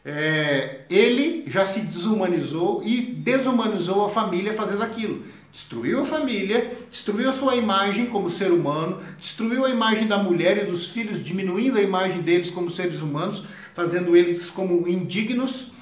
é, 0.04 0.82
ele 0.88 1.42
já 1.48 1.66
se 1.66 1.80
desumanizou 1.80 2.84
e 2.84 3.02
desumanizou 3.02 4.04
a 4.04 4.08
família 4.08 4.54
fazendo 4.54 4.84
aquilo. 4.84 5.24
Destruiu 5.52 6.02
a 6.02 6.06
família, 6.06 6.76
destruiu 6.90 7.28
a 7.28 7.32
sua 7.32 7.56
imagem 7.56 8.06
como 8.06 8.30
ser 8.30 8.52
humano, 8.52 9.00
destruiu 9.18 9.64
a 9.64 9.70
imagem 9.70 10.06
da 10.06 10.16
mulher 10.16 10.58
e 10.58 10.70
dos 10.70 10.88
filhos, 10.88 11.22
diminuindo 11.22 11.76
a 11.76 11.82
imagem 11.82 12.22
deles 12.22 12.50
como 12.50 12.70
seres 12.70 13.00
humanos, 13.00 13.42
fazendo 13.74 14.16
eles 14.16 14.48
como 14.48 14.86
indignos. 14.86 15.72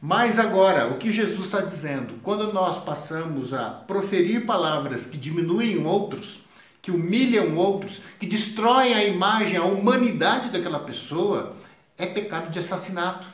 Mas 0.00 0.38
agora, 0.38 0.88
o 0.88 0.98
que 0.98 1.12
Jesus 1.12 1.44
está 1.44 1.60
dizendo? 1.60 2.14
Quando 2.22 2.52
nós 2.52 2.82
passamos 2.82 3.52
a 3.52 3.70
proferir 3.70 4.46
palavras 4.46 5.04
que 5.04 5.18
diminuem 5.18 5.84
outros, 5.84 6.40
que 6.80 6.90
humilham 6.90 7.56
outros, 7.56 8.00
que 8.18 8.26
destroem 8.26 8.94
a 8.94 9.04
imagem, 9.04 9.56
a 9.56 9.64
humanidade 9.64 10.50
daquela 10.50 10.80
pessoa, 10.80 11.54
é 11.96 12.06
pecado 12.06 12.50
de 12.50 12.58
assassinato. 12.58 13.26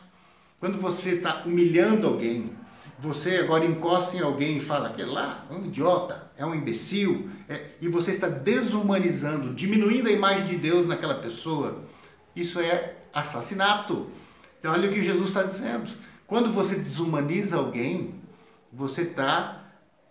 Quando 0.60 0.78
você 0.78 1.12
está 1.12 1.42
humilhando 1.46 2.06
alguém, 2.06 2.50
você 2.98 3.36
agora 3.36 3.64
encosta 3.64 4.16
em 4.16 4.20
alguém 4.20 4.56
e 4.56 4.60
fala 4.60 4.90
que 4.90 5.02
lá 5.04 5.46
é 5.48 5.54
um 5.54 5.66
idiota, 5.66 6.30
é 6.36 6.44
um 6.44 6.54
imbecil, 6.54 7.30
é, 7.48 7.70
e 7.80 7.88
você 7.88 8.10
está 8.10 8.28
desumanizando, 8.28 9.54
diminuindo 9.54 10.08
a 10.08 10.12
imagem 10.12 10.46
de 10.46 10.56
Deus 10.56 10.86
naquela 10.86 11.14
pessoa, 11.14 11.84
isso 12.34 12.58
é 12.58 12.96
assassinato. 13.12 14.08
Então, 14.58 14.72
olha 14.72 14.90
o 14.90 14.92
que 14.92 15.02
Jesus 15.02 15.28
está 15.28 15.44
dizendo. 15.44 15.90
Quando 16.26 16.52
você 16.52 16.74
desumaniza 16.74 17.56
alguém, 17.56 18.14
você 18.72 19.02
está 19.02 19.64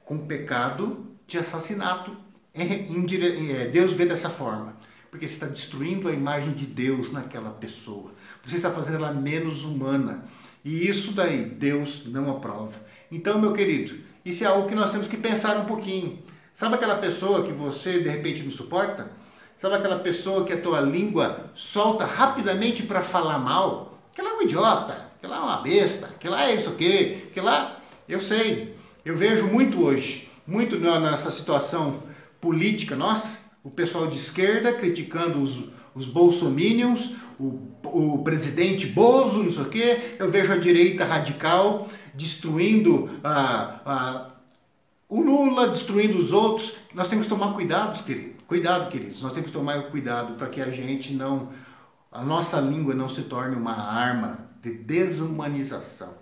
com 0.05 0.25
pecado 0.25 1.05
de 1.27 1.37
assassinato. 1.37 2.15
É, 2.53 3.65
Deus 3.67 3.93
vê 3.93 4.05
dessa 4.05 4.29
forma, 4.29 4.77
porque 5.11 5.27
você 5.27 5.33
está 5.33 5.45
destruindo 5.45 6.07
a 6.07 6.13
imagem 6.13 6.53
de 6.53 6.65
Deus 6.65 7.11
naquela 7.11 7.51
pessoa. 7.51 8.13
Você 8.43 8.55
está 8.55 8.71
fazendo 8.71 8.95
ela 8.95 9.13
menos 9.13 9.63
humana. 9.65 10.25
E 10.67 10.85
isso 10.85 11.13
daí 11.13 11.45
Deus 11.45 12.01
não 12.07 12.29
aprova. 12.29 12.73
Então, 13.09 13.39
meu 13.39 13.53
querido, 13.53 13.99
isso 14.25 14.43
é 14.43 14.47
algo 14.47 14.67
que 14.67 14.75
nós 14.75 14.91
temos 14.91 15.07
que 15.07 15.15
pensar 15.15 15.55
um 15.55 15.63
pouquinho. 15.63 16.19
Sabe 16.53 16.75
aquela 16.75 16.97
pessoa 16.97 17.45
que 17.45 17.53
você 17.53 18.01
de 18.01 18.09
repente 18.09 18.43
não 18.43 18.51
suporta? 18.51 19.09
Sabe 19.55 19.75
aquela 19.75 19.99
pessoa 19.99 20.43
que 20.43 20.51
a 20.51 20.59
tua 20.59 20.81
língua 20.81 21.51
solta 21.55 22.03
rapidamente 22.03 22.83
para 22.83 23.01
falar 23.01 23.39
mal? 23.39 23.97
Que 24.13 24.21
lá 24.21 24.31
é 24.31 24.33
um 24.33 24.41
idiota, 24.41 25.09
que 25.21 25.25
lá 25.25 25.37
é 25.37 25.39
uma 25.39 25.61
besta, 25.61 26.09
que 26.19 26.27
lá 26.27 26.49
é 26.49 26.55
isso 26.55 26.71
aqui, 26.71 27.29
que 27.33 27.39
lá. 27.39 27.79
Eu 28.05 28.19
sei, 28.19 28.75
eu 29.05 29.15
vejo 29.15 29.47
muito 29.47 29.81
hoje, 29.81 30.29
muito 30.45 30.77
nessa 30.77 31.31
situação 31.31 32.03
política 32.41 32.93
nossa, 32.93 33.39
o 33.63 33.71
pessoal 33.71 34.07
de 34.07 34.17
esquerda 34.17 34.73
criticando 34.73 35.41
os, 35.41 35.59
os 35.95 36.05
bolsominions, 36.05 37.11
o, 37.39 37.71
o 37.93 38.23
presidente 38.23 38.87
Bozo, 38.87 39.43
não 39.43 39.51
sei 39.51 39.63
o 39.63 39.69
quê, 39.69 40.15
eu 40.19 40.29
vejo 40.29 40.51
a 40.53 40.57
direita 40.57 41.05
radical 41.05 41.87
destruindo 42.13 43.09
a, 43.23 43.79
a, 43.85 44.29
o 45.07 45.21
Lula, 45.21 45.69
destruindo 45.69 46.17
os 46.17 46.31
outros. 46.31 46.73
Nós 46.93 47.07
temos 47.07 47.25
que 47.25 47.29
tomar 47.29 47.53
cuidado, 47.53 48.03
querido. 48.03 48.35
Cuidado, 48.47 48.89
queridos. 48.89 49.21
Nós 49.21 49.33
temos 49.33 49.47
que 49.47 49.53
tomar 49.53 49.83
cuidado 49.83 50.33
para 50.33 50.47
que 50.47 50.61
a 50.61 50.71
gente 50.71 51.13
não, 51.13 51.49
a 52.11 52.23
nossa 52.23 52.59
língua 52.59 52.93
não 52.93 53.07
se 53.07 53.23
torne 53.23 53.55
uma 53.55 53.75
arma 53.75 54.39
de 54.61 54.71
desumanização. 54.71 56.15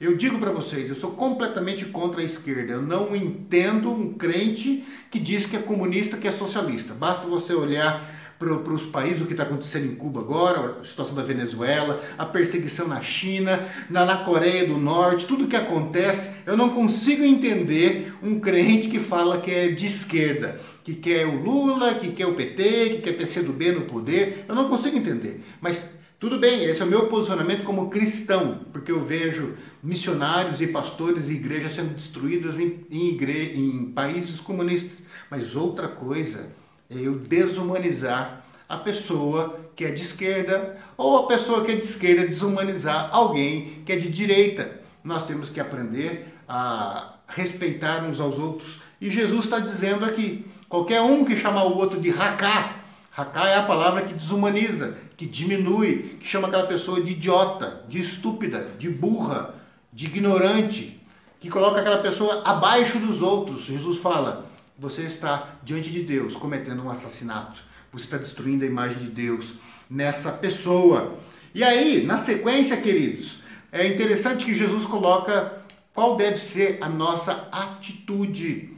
Eu 0.00 0.16
digo 0.16 0.38
para 0.38 0.50
vocês, 0.50 0.88
eu 0.88 0.96
sou 0.96 1.10
completamente 1.10 1.84
contra 1.86 2.22
a 2.22 2.24
esquerda. 2.24 2.72
Eu 2.72 2.82
não 2.82 3.14
entendo 3.14 3.90
um 3.92 4.14
crente 4.14 4.84
que 5.10 5.18
diz 5.18 5.44
que 5.46 5.56
é 5.56 5.60
comunista, 5.60 6.16
que 6.16 6.26
é 6.26 6.32
socialista. 6.32 6.94
Basta 6.94 7.26
você 7.26 7.52
olhar 7.52 8.19
para 8.40 8.72
os 8.72 8.86
países, 8.86 9.20
o 9.20 9.26
que 9.26 9.32
está 9.32 9.42
acontecendo 9.42 9.84
em 9.84 9.94
Cuba 9.94 10.20
agora, 10.20 10.78
a 10.80 10.84
situação 10.84 11.14
da 11.14 11.22
Venezuela, 11.22 12.02
a 12.16 12.24
perseguição 12.24 12.88
na 12.88 13.02
China, 13.02 13.68
na, 13.90 14.06
na 14.06 14.16
Coreia 14.24 14.66
do 14.66 14.78
Norte, 14.78 15.26
tudo 15.26 15.46
que 15.46 15.54
acontece, 15.54 16.36
eu 16.46 16.56
não 16.56 16.70
consigo 16.70 17.22
entender 17.22 18.14
um 18.22 18.40
crente 18.40 18.88
que 18.88 18.98
fala 18.98 19.42
que 19.42 19.50
é 19.50 19.68
de 19.68 19.84
esquerda, 19.84 20.58
que 20.82 20.94
quer 20.94 21.26
o 21.26 21.42
Lula, 21.42 21.92
que 21.96 22.12
quer 22.12 22.26
o 22.26 22.34
PT, 22.34 22.62
que 22.62 23.02
quer 23.02 23.12
PCdoB 23.12 23.72
no 23.72 23.82
poder, 23.82 24.46
eu 24.48 24.54
não 24.54 24.70
consigo 24.70 24.96
entender. 24.96 25.44
Mas 25.60 25.90
tudo 26.18 26.38
bem, 26.38 26.64
esse 26.64 26.80
é 26.80 26.84
o 26.86 26.88
meu 26.88 27.08
posicionamento 27.08 27.62
como 27.62 27.90
cristão, 27.90 28.60
porque 28.72 28.90
eu 28.90 29.04
vejo 29.04 29.54
missionários 29.82 30.62
e 30.62 30.66
pastores 30.66 31.28
e 31.28 31.34
igrejas 31.34 31.72
sendo 31.72 31.92
destruídas 31.92 32.58
em, 32.58 32.86
em, 32.90 33.08
igre... 33.10 33.52
em 33.54 33.92
países 33.92 34.40
comunistas. 34.40 35.02
Mas 35.30 35.54
outra 35.54 35.88
coisa 35.88 36.58
eu 36.98 37.18
desumanizar 37.18 38.42
a 38.68 38.76
pessoa 38.76 39.60
que 39.76 39.84
é 39.84 39.90
de 39.90 40.02
esquerda 40.02 40.76
ou 40.96 41.16
a 41.18 41.26
pessoa 41.26 41.64
que 41.64 41.72
é 41.72 41.74
de 41.76 41.84
esquerda 41.84 42.26
desumanizar 42.26 43.08
alguém 43.12 43.82
que 43.86 43.92
é 43.92 43.96
de 43.96 44.08
direita. 44.08 44.80
Nós 45.02 45.24
temos 45.24 45.48
que 45.48 45.60
aprender 45.60 46.34
a 46.48 47.14
respeitar 47.28 48.04
uns 48.04 48.20
aos 48.20 48.38
outros. 48.38 48.80
E 49.00 49.08
Jesus 49.08 49.44
está 49.44 49.58
dizendo 49.58 50.04
aqui: 50.04 50.44
qualquer 50.68 51.00
um 51.00 51.24
que 51.24 51.36
chamar 51.36 51.64
o 51.64 51.76
outro 51.76 52.00
de 52.00 52.10
racá, 52.10 52.76
racá 53.10 53.48
é 53.48 53.56
a 53.56 53.62
palavra 53.62 54.02
que 54.02 54.12
desumaniza, 54.12 54.96
que 55.16 55.26
diminui, 55.26 56.16
que 56.20 56.26
chama 56.26 56.48
aquela 56.48 56.66
pessoa 56.66 57.00
de 57.00 57.12
idiota, 57.12 57.84
de 57.88 58.00
estúpida, 58.00 58.68
de 58.78 58.90
burra, 58.90 59.54
de 59.92 60.06
ignorante, 60.06 61.00
que 61.38 61.48
coloca 61.48 61.80
aquela 61.80 61.98
pessoa 61.98 62.42
abaixo 62.44 62.98
dos 62.98 63.22
outros. 63.22 63.64
Jesus 63.64 63.98
fala: 63.98 64.49
você 64.80 65.02
está 65.02 65.56
diante 65.62 65.90
de 65.90 66.02
Deus 66.02 66.34
cometendo 66.34 66.82
um 66.82 66.88
assassinato. 66.88 67.62
Você 67.92 68.04
está 68.04 68.16
destruindo 68.16 68.64
a 68.64 68.66
imagem 68.66 68.98
de 68.98 69.08
Deus 69.08 69.56
nessa 69.90 70.32
pessoa. 70.32 71.18
E 71.54 71.62
aí, 71.62 72.06
na 72.06 72.16
sequência, 72.16 72.78
queridos, 72.78 73.42
é 73.70 73.86
interessante 73.86 74.46
que 74.46 74.54
Jesus 74.54 74.86
coloca 74.86 75.60
qual 75.92 76.16
deve 76.16 76.38
ser 76.38 76.78
a 76.80 76.88
nossa 76.88 77.46
atitude 77.52 78.70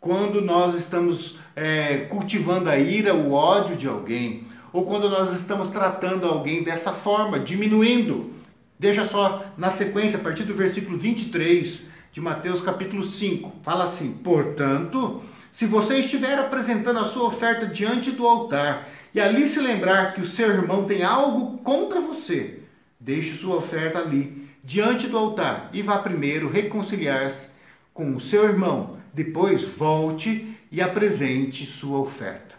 quando 0.00 0.40
nós 0.40 0.74
estamos 0.74 1.38
é, 1.54 1.98
cultivando 2.10 2.68
a 2.68 2.76
ira, 2.76 3.14
o 3.14 3.32
ódio 3.32 3.76
de 3.76 3.86
alguém, 3.86 4.48
ou 4.72 4.84
quando 4.84 5.08
nós 5.08 5.32
estamos 5.32 5.68
tratando 5.68 6.26
alguém 6.26 6.64
dessa 6.64 6.92
forma, 6.92 7.38
diminuindo. 7.38 8.32
Deixa 8.76 9.06
só 9.06 9.44
na 9.56 9.70
sequência, 9.70 10.18
a 10.18 10.22
partir 10.22 10.42
do 10.42 10.52
versículo 10.52 10.98
23 10.98 11.84
de 12.10 12.20
Mateus 12.20 12.60
capítulo 12.60 13.04
5, 13.04 13.60
fala 13.62 13.84
assim: 13.84 14.12
Portanto, 14.12 15.22
se 15.54 15.66
você 15.66 15.98
estiver 15.98 16.36
apresentando 16.36 16.98
a 16.98 17.04
sua 17.04 17.28
oferta 17.28 17.64
diante 17.64 18.10
do 18.10 18.26
altar 18.26 18.88
e 19.14 19.20
ali 19.20 19.46
se 19.46 19.60
lembrar 19.60 20.12
que 20.12 20.20
o 20.20 20.26
seu 20.26 20.48
irmão 20.48 20.84
tem 20.84 21.04
algo 21.04 21.58
contra 21.58 22.00
você, 22.00 22.58
deixe 22.98 23.38
sua 23.38 23.54
oferta 23.54 24.00
ali, 24.00 24.48
diante 24.64 25.06
do 25.06 25.16
altar, 25.16 25.70
e 25.72 25.80
vá 25.80 25.98
primeiro 25.98 26.50
reconciliar-se 26.50 27.50
com 27.92 28.16
o 28.16 28.20
seu 28.20 28.42
irmão. 28.42 28.96
Depois 29.12 29.62
volte 29.62 30.58
e 30.72 30.82
apresente 30.82 31.64
sua 31.64 32.00
oferta. 32.00 32.56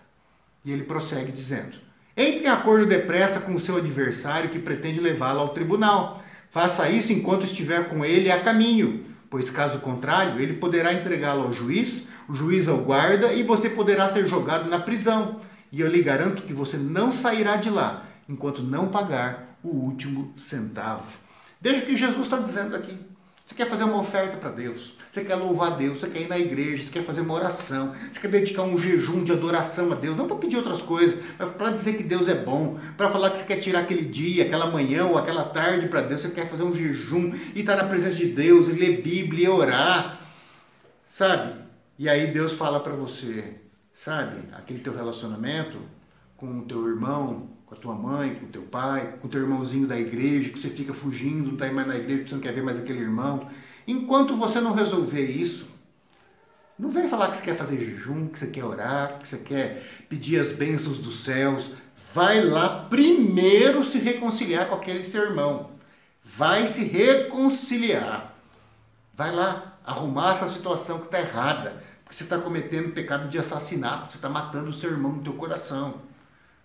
E 0.64 0.72
ele 0.72 0.84
prossegue 0.84 1.34
dizendo: 1.34 1.78
Entre 2.16 2.46
em 2.46 2.48
acordo 2.48 2.86
depressa 2.86 3.42
com 3.42 3.56
o 3.56 3.60
seu 3.60 3.76
adversário 3.76 4.52
que 4.52 4.58
pretende 4.58 5.02
levá-lo 5.02 5.42
ao 5.42 5.50
tribunal. 5.50 6.24
Faça 6.50 6.88
isso 6.88 7.12
enquanto 7.12 7.44
estiver 7.44 7.90
com 7.90 8.06
ele 8.06 8.32
a 8.32 8.40
caminho, 8.40 9.04
pois 9.30 9.50
caso 9.50 9.80
contrário, 9.80 10.40
ele 10.40 10.54
poderá 10.54 10.94
entregá-lo 10.94 11.42
ao 11.48 11.52
juiz 11.52 12.08
o 12.28 12.34
juiz 12.34 12.68
ao 12.68 12.78
guarda 12.78 13.34
e 13.34 13.44
você 13.44 13.70
poderá 13.70 14.10
ser 14.10 14.28
jogado 14.28 14.70
na 14.70 14.80
prisão. 14.80 15.40
E 15.72 15.82
eu 15.82 15.88
lhe 15.88 16.02
garanto 16.02 16.44
que 16.44 16.54
você 16.54 16.78
não 16.78 17.12
sairá 17.12 17.58
de 17.58 17.70
lá 17.70 18.06
enquanto 18.28 18.64
não 18.64 18.88
pagar 18.88 19.58
o 19.64 19.70
último 19.70 20.34
centavo. 20.38 21.14
Veja 21.62 21.82
o 21.82 21.86
que 21.86 21.98
Jesus 21.98 22.26
está 22.26 22.38
dizendo 22.38 22.76
aqui. 22.76 22.98
Você 23.46 23.54
quer 23.54 23.70
fazer 23.70 23.84
uma 23.84 24.00
oferta 24.00 24.38
para 24.38 24.50
Deus, 24.50 24.96
você 25.12 25.24
quer 25.24 25.36
louvar 25.36 25.78
Deus, 25.78 26.00
você 26.00 26.08
quer 26.08 26.22
ir 26.22 26.28
na 26.28 26.38
igreja, 26.38 26.82
você 26.82 26.90
quer 26.90 27.04
fazer 27.04 27.22
uma 27.22 27.36
oração, 27.36 27.94
você 28.12 28.20
quer 28.20 28.28
dedicar 28.28 28.64
um 28.64 28.76
jejum 28.76 29.24
de 29.24 29.32
adoração 29.32 29.92
a 29.92 29.96
Deus, 29.96 30.18
não 30.18 30.26
para 30.26 30.38
pedir 30.38 30.58
outras 30.58 30.82
coisas, 30.82 31.20
mas 31.38 31.50
para 31.54 31.70
dizer 31.70 31.96
que 31.96 32.02
Deus 32.02 32.28
é 32.28 32.34
bom, 32.34 32.80
para 32.98 33.12
falar 33.12 33.30
que 33.30 33.38
você 33.38 33.46
quer 33.46 33.58
tirar 33.58 33.82
aquele 33.82 34.04
dia, 34.04 34.46
aquela 34.46 34.72
manhã 34.72 35.06
ou 35.06 35.16
aquela 35.16 35.44
tarde 35.44 35.88
para 35.88 36.02
Deus, 36.02 36.22
você 36.22 36.30
quer 36.30 36.50
fazer 36.50 36.64
um 36.64 36.76
jejum 36.76 37.34
e 37.54 37.60
estar 37.60 37.76
tá 37.76 37.84
na 37.84 37.88
presença 37.88 38.16
de 38.16 38.26
Deus 38.26 38.68
e 38.68 38.72
ler 38.72 39.04
Bíblia 39.04 39.46
e 39.46 39.50
orar, 39.50 40.20
sabe? 41.08 41.65
E 41.98 42.10
aí 42.10 42.28
Deus 42.32 42.54
fala 42.54 42.80
para 42.80 42.94
você, 42.94 43.56
sabe, 43.94 44.38
aquele 44.54 44.80
teu 44.80 44.94
relacionamento 44.96 45.80
com 46.38 46.60
o 46.60 46.66
teu 46.66 46.88
irmão, 46.88 47.50
com 47.66 47.74
a 47.76 47.78
tua 47.78 47.96
mãe, 47.96 48.36
com 48.36 48.46
o 48.46 48.50
teu 48.50 48.64
pai, 48.64 49.18
com 49.20 49.28
o 49.28 49.30
teu 49.30 49.42
irmãozinho 49.42 49.88
da 49.88 49.98
igreja, 50.00 50.50
que 50.50 50.60
você 50.60 50.70
fica 50.70 50.94
fugindo, 50.94 51.48
não 51.48 51.54
está 51.54 51.72
mais 51.72 51.88
na 51.88 51.96
igreja, 51.98 52.24
que 52.24 52.30
você 52.30 52.36
não 52.36 52.42
quer 52.42 52.54
ver 52.54 52.64
mais 52.64 52.78
aquele 52.78 53.00
irmão. 53.00 53.50
Enquanto 53.88 54.36
você 54.36 54.60
não 54.60 54.74
resolver 54.74 55.24
isso, 55.26 55.68
Não 56.78 56.90
vem 56.90 57.08
falar 57.08 57.30
que 57.30 57.38
você 57.38 57.44
quer 57.44 57.56
fazer 57.56 57.80
jejum, 57.80 58.28
que 58.28 58.38
você 58.38 58.48
quer 58.48 58.66
orar, 58.66 59.20
que 59.20 59.28
você 59.28 59.38
quer 59.38 59.82
pedir 60.10 60.40
as 60.40 60.52
bênçãos 60.52 60.98
dos 60.98 61.24
céus. 61.24 61.72
Vai 62.14 62.42
lá 62.44 62.86
primeiro 62.90 63.84
se 63.84 63.98
reconciliar 63.98 64.68
com 64.68 64.76
aquele 64.76 65.02
seu 65.04 65.24
irmão. 65.24 65.72
Vai 66.24 66.68
se 66.68 66.84
reconciliar. 66.84 68.36
Vai 69.14 69.34
lá 69.34 69.75
arrumar 69.86 70.34
essa 70.34 70.48
situação 70.48 71.00
que 71.00 71.06
está 71.06 71.20
errada. 71.20 71.84
Porque 72.04 72.16
você 72.16 72.24
está 72.24 72.38
cometendo 72.38 72.94
pecado 72.94 73.28
de 73.30 73.38
assassinato, 73.38 74.12
você 74.12 74.18
está 74.18 74.30
matando 74.30 74.70
o 74.70 74.74
seu 74.74 74.92
irmão 74.92 75.14
no 75.14 75.24
teu 75.24 75.34
coração. 75.34 75.96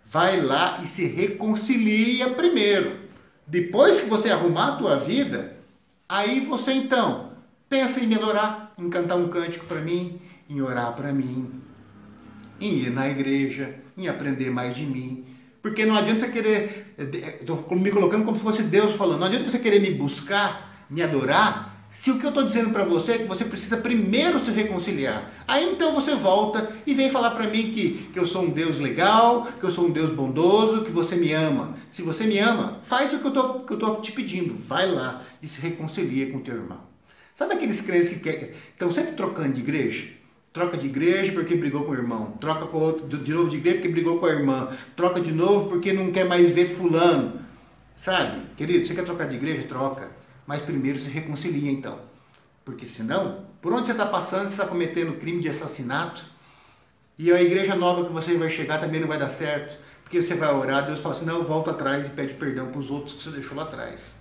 Vai 0.07 0.41
lá 0.41 0.81
e 0.83 0.87
se 0.87 1.07
reconcilia 1.07 2.31
primeiro. 2.31 3.09
Depois 3.47 4.01
que 4.01 4.07
você 4.07 4.31
arrumar 4.31 4.69
a 4.69 4.77
tua 4.77 4.97
vida, 4.97 5.57
aí 6.09 6.41
você 6.41 6.73
então 6.73 7.33
pensa 7.69 8.01
em 8.01 8.07
melhorar, 8.07 8.73
em 8.77 8.91
cantar 8.91 9.17
um 9.17 9.29
cântico 9.29 9.67
para 9.67 9.81
mim, 9.81 10.21
em 10.49 10.61
orar 10.61 10.93
para 10.95 11.13
mim, 11.13 11.61
em 12.61 12.73
ir 12.75 12.91
na 12.91 13.09
igreja, 13.09 13.77
em 13.97 14.09
aprender 14.09 14.51
mais 14.51 14.77
de 14.77 14.85
mim. 14.85 15.25
Porque 15.63 15.87
não 15.87 15.95
adianta 15.95 16.21
você 16.21 16.29
querer, 16.29 16.95
estou 17.41 17.65
me 17.77 17.91
colocando 17.91 18.25
como 18.25 18.37
se 18.37 18.43
fosse 18.43 18.63
Deus 18.63 18.93
falando, 18.95 19.21
não 19.21 19.27
adianta 19.27 19.49
você 19.49 19.59
querer 19.59 19.81
me 19.81 19.93
buscar, 19.93 20.87
me 20.91 21.03
adorar, 21.03 21.80
se 21.91 22.09
o 22.09 22.19
que 22.19 22.25
eu 22.25 22.29
estou 22.29 22.45
dizendo 22.45 22.71
para 22.71 22.85
você 22.85 23.13
é 23.13 23.19
que 23.19 23.25
você 23.25 23.45
precisa 23.45 23.77
primeiro 23.77 24.39
se 24.39 24.53
reconciliar, 24.53 25.29
aí 25.47 25.71
então 25.71 25.93
você 25.93 26.15
volta 26.15 26.71
e 26.87 26.95
vem 26.95 27.11
falar 27.11 27.33
para 27.33 27.49
mim 27.49 27.73
que, 27.73 28.09
que 28.13 28.19
eu 28.19 28.25
sou 28.25 28.43
um 28.43 28.51
Deus 28.51 28.79
legal, 28.79 29.49
que 29.59 29.65
eu 29.65 29.73
sou 29.73 29.87
um 29.87 29.91
Deus 29.91 30.11
bondoso, 30.11 30.85
que 30.85 30.93
você 30.93 31.17
me 31.17 31.33
ama. 31.33 31.75
Se 31.91 32.01
você 32.01 32.25
me 32.25 32.39
ama, 32.39 32.79
faz 32.85 33.13
o 33.13 33.19
que 33.19 33.27
eu 33.27 33.75
estou 33.75 34.01
te 34.01 34.13
pedindo, 34.13 34.55
vai 34.55 34.89
lá 34.89 35.25
e 35.43 35.49
se 35.49 35.61
reconcilia 35.61 36.31
com 36.31 36.39
teu 36.39 36.55
irmão. 36.55 36.79
Sabe 37.35 37.55
aqueles 37.55 37.81
crentes 37.81 38.09
que 38.09 38.21
quer, 38.21 38.55
estão 38.71 38.91
sempre 38.91 39.13
trocando 39.13 39.55
de 39.55 39.61
igreja? 39.61 40.07
Troca 40.53 40.77
de 40.77 40.87
igreja 40.87 41.33
porque 41.33 41.57
brigou 41.57 41.85
com 41.85 41.91
o 41.91 41.95
irmão, 41.95 42.33
troca 42.41 42.67
com 42.67 42.79
outro, 42.79 43.19
de 43.19 43.33
novo 43.33 43.49
de 43.49 43.57
igreja 43.57 43.79
porque 43.79 43.89
brigou 43.89 44.19
com 44.19 44.27
a 44.27 44.31
irmã, 44.31 44.69
troca 44.95 45.21
de 45.21 45.33
novo 45.33 45.69
porque 45.69 45.93
não 45.93 46.13
quer 46.13 46.25
mais 46.25 46.51
ver 46.51 46.67
fulano. 46.67 47.41
Sabe, 47.97 48.43
querido, 48.57 48.87
você 48.87 48.95
quer 48.95 49.05
trocar 49.05 49.29
de 49.29 49.37
igreja? 49.37 49.65
Troca 49.65 50.20
mas 50.51 50.63
primeiro 50.63 50.99
se 50.99 51.09
reconcilia 51.09 51.71
então. 51.71 51.97
Porque 52.65 52.85
senão, 52.85 53.45
por 53.63 53.73
onde 53.73 53.87
você 53.87 53.93
está 53.93 54.05
passando, 54.05 54.49
você 54.49 54.55
está 54.55 54.67
cometendo 54.67 55.17
crime 55.21 55.41
de 55.41 55.49
assassinato, 55.49 56.25
e 57.17 57.31
a 57.31 57.41
igreja 57.41 57.77
nova 57.77 58.05
que 58.05 58.13
você 58.13 58.37
vai 58.37 58.51
chegar 58.51 58.81
também 58.81 59.01
não 59.01 59.07
vai 59.07 59.17
dar 59.17 59.29
certo, 59.29 59.79
porque 60.03 60.21
você 60.21 60.35
vai 60.35 60.53
orar, 60.53 60.87
Deus 60.87 60.99
fala 60.99 61.15
assim, 61.15 61.25
não, 61.25 61.45
volta 61.45 61.71
atrás 61.71 62.09
e 62.09 62.11
pede 62.11 62.35
perdão 62.35 62.67
para 62.67 62.81
os 62.81 62.91
outros 62.91 63.15
que 63.15 63.23
você 63.23 63.31
deixou 63.31 63.57
lá 63.57 63.63
atrás. 63.63 64.15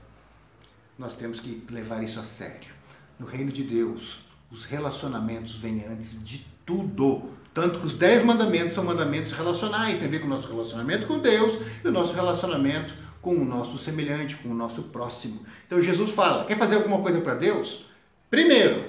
Nós 0.99 1.15
temos 1.15 1.39
que 1.39 1.65
levar 1.71 2.03
isso 2.03 2.19
a 2.19 2.23
sério. 2.23 2.75
No 3.17 3.25
reino 3.25 3.51
de 3.51 3.63
Deus, 3.63 4.19
os 4.51 4.65
relacionamentos 4.65 5.55
vêm 5.55 5.83
antes 5.87 6.23
de 6.23 6.45
tudo. 6.63 7.23
Tanto 7.55 7.79
que 7.79 7.87
os 7.87 7.95
dez 7.95 8.23
mandamentos 8.23 8.75
são 8.75 8.83
mandamentos 8.83 9.31
relacionais, 9.31 9.97
tem 9.97 10.07
a 10.07 10.11
ver 10.11 10.19
com 10.19 10.27
o 10.27 10.29
nosso 10.29 10.47
relacionamento 10.47 11.07
com 11.07 11.17
Deus 11.17 11.57
e 11.83 11.87
o 11.87 11.91
nosso 11.91 12.13
relacionamento 12.13 12.93
com 13.21 13.35
o 13.35 13.45
nosso 13.45 13.77
semelhante, 13.77 14.35
com 14.37 14.49
o 14.49 14.53
nosso 14.53 14.83
próximo. 14.83 15.41
Então 15.67 15.81
Jesus 15.81 16.11
fala: 16.11 16.45
quer 16.45 16.57
fazer 16.57 16.75
alguma 16.75 16.99
coisa 17.01 17.21
para 17.21 17.35
Deus? 17.35 17.85
Primeiro, 18.29 18.85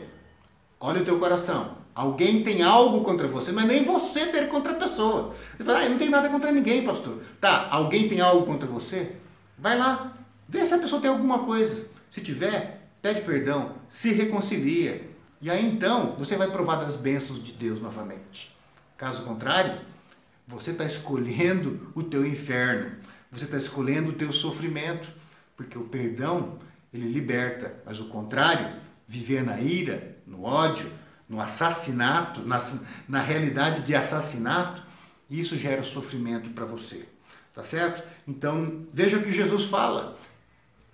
olha 0.79 1.01
o 1.01 1.05
teu 1.05 1.19
coração. 1.19 1.79
Alguém 1.95 2.43
tem 2.43 2.63
algo 2.63 3.03
contra 3.03 3.27
você, 3.27 3.53
mas 3.53 3.67
nem 3.67 3.85
você 3.85 4.27
ter 4.27 4.49
contra 4.49 4.73
a 4.73 4.77
pessoa. 4.77 5.35
Você 5.57 5.65
fala, 5.65 5.81
ah, 5.81 5.89
não 5.89 5.99
tenho 5.99 6.11
nada 6.11 6.29
contra 6.29 6.53
ninguém, 6.53 6.85
pastor. 6.85 7.19
Tá, 7.41 7.69
alguém 7.71 8.09
tem 8.09 8.21
algo 8.21 8.47
contra 8.47 8.67
você? 8.67 9.17
Vai 9.59 9.77
lá, 9.77 10.17
vê 10.49 10.65
se 10.65 10.73
a 10.73 10.79
pessoa 10.79 11.01
tem 11.01 11.11
alguma 11.11 11.41
coisa. 11.41 11.85
Se 12.09 12.21
tiver, 12.21 12.89
pede 13.03 13.23
perdão, 13.23 13.73
se 13.89 14.13
reconcilia. 14.13 15.11
E 15.43 15.51
aí 15.51 15.67
então 15.67 16.15
você 16.19 16.37
vai 16.37 16.49
provar 16.49 16.77
das 16.77 16.97
bênçãos 16.97 17.43
de 17.43 17.53
Deus 17.53 17.81
novamente. 17.81 18.55
Caso 18.97 19.23
contrário, 19.23 19.81
você 20.47 20.71
está 20.71 20.85
escolhendo 20.85 21.93
o 21.95 22.03
teu 22.03 22.27
inferno. 22.27 22.93
Você 23.31 23.45
está 23.45 23.57
escolhendo 23.57 24.11
o 24.11 24.15
teu 24.15 24.33
sofrimento, 24.33 25.09
porque 25.57 25.79
o 25.79 25.85
perdão, 25.85 26.59
ele 26.93 27.09
liberta, 27.09 27.75
mas 27.87 28.01
o 28.01 28.07
contrário, 28.07 28.77
viver 29.07 29.45
na 29.45 29.61
ira, 29.61 30.17
no 30.27 30.45
ódio, 30.45 30.91
no 31.29 31.41
assassinato, 31.41 32.41
na, 32.43 32.61
na 33.09 33.21
realidade 33.21 33.83
de 33.83 33.95
assassinato, 33.95 34.83
isso 35.31 35.57
gera 35.57 35.83
sofrimento 35.83 36.51
para 36.51 36.65
você. 36.65 37.07
Tá 37.55 37.63
certo? 37.63 38.03
Então, 38.27 38.87
veja 38.93 39.19
o 39.19 39.23
que 39.23 39.33
Jesus 39.33 39.65
fala. 39.65 40.19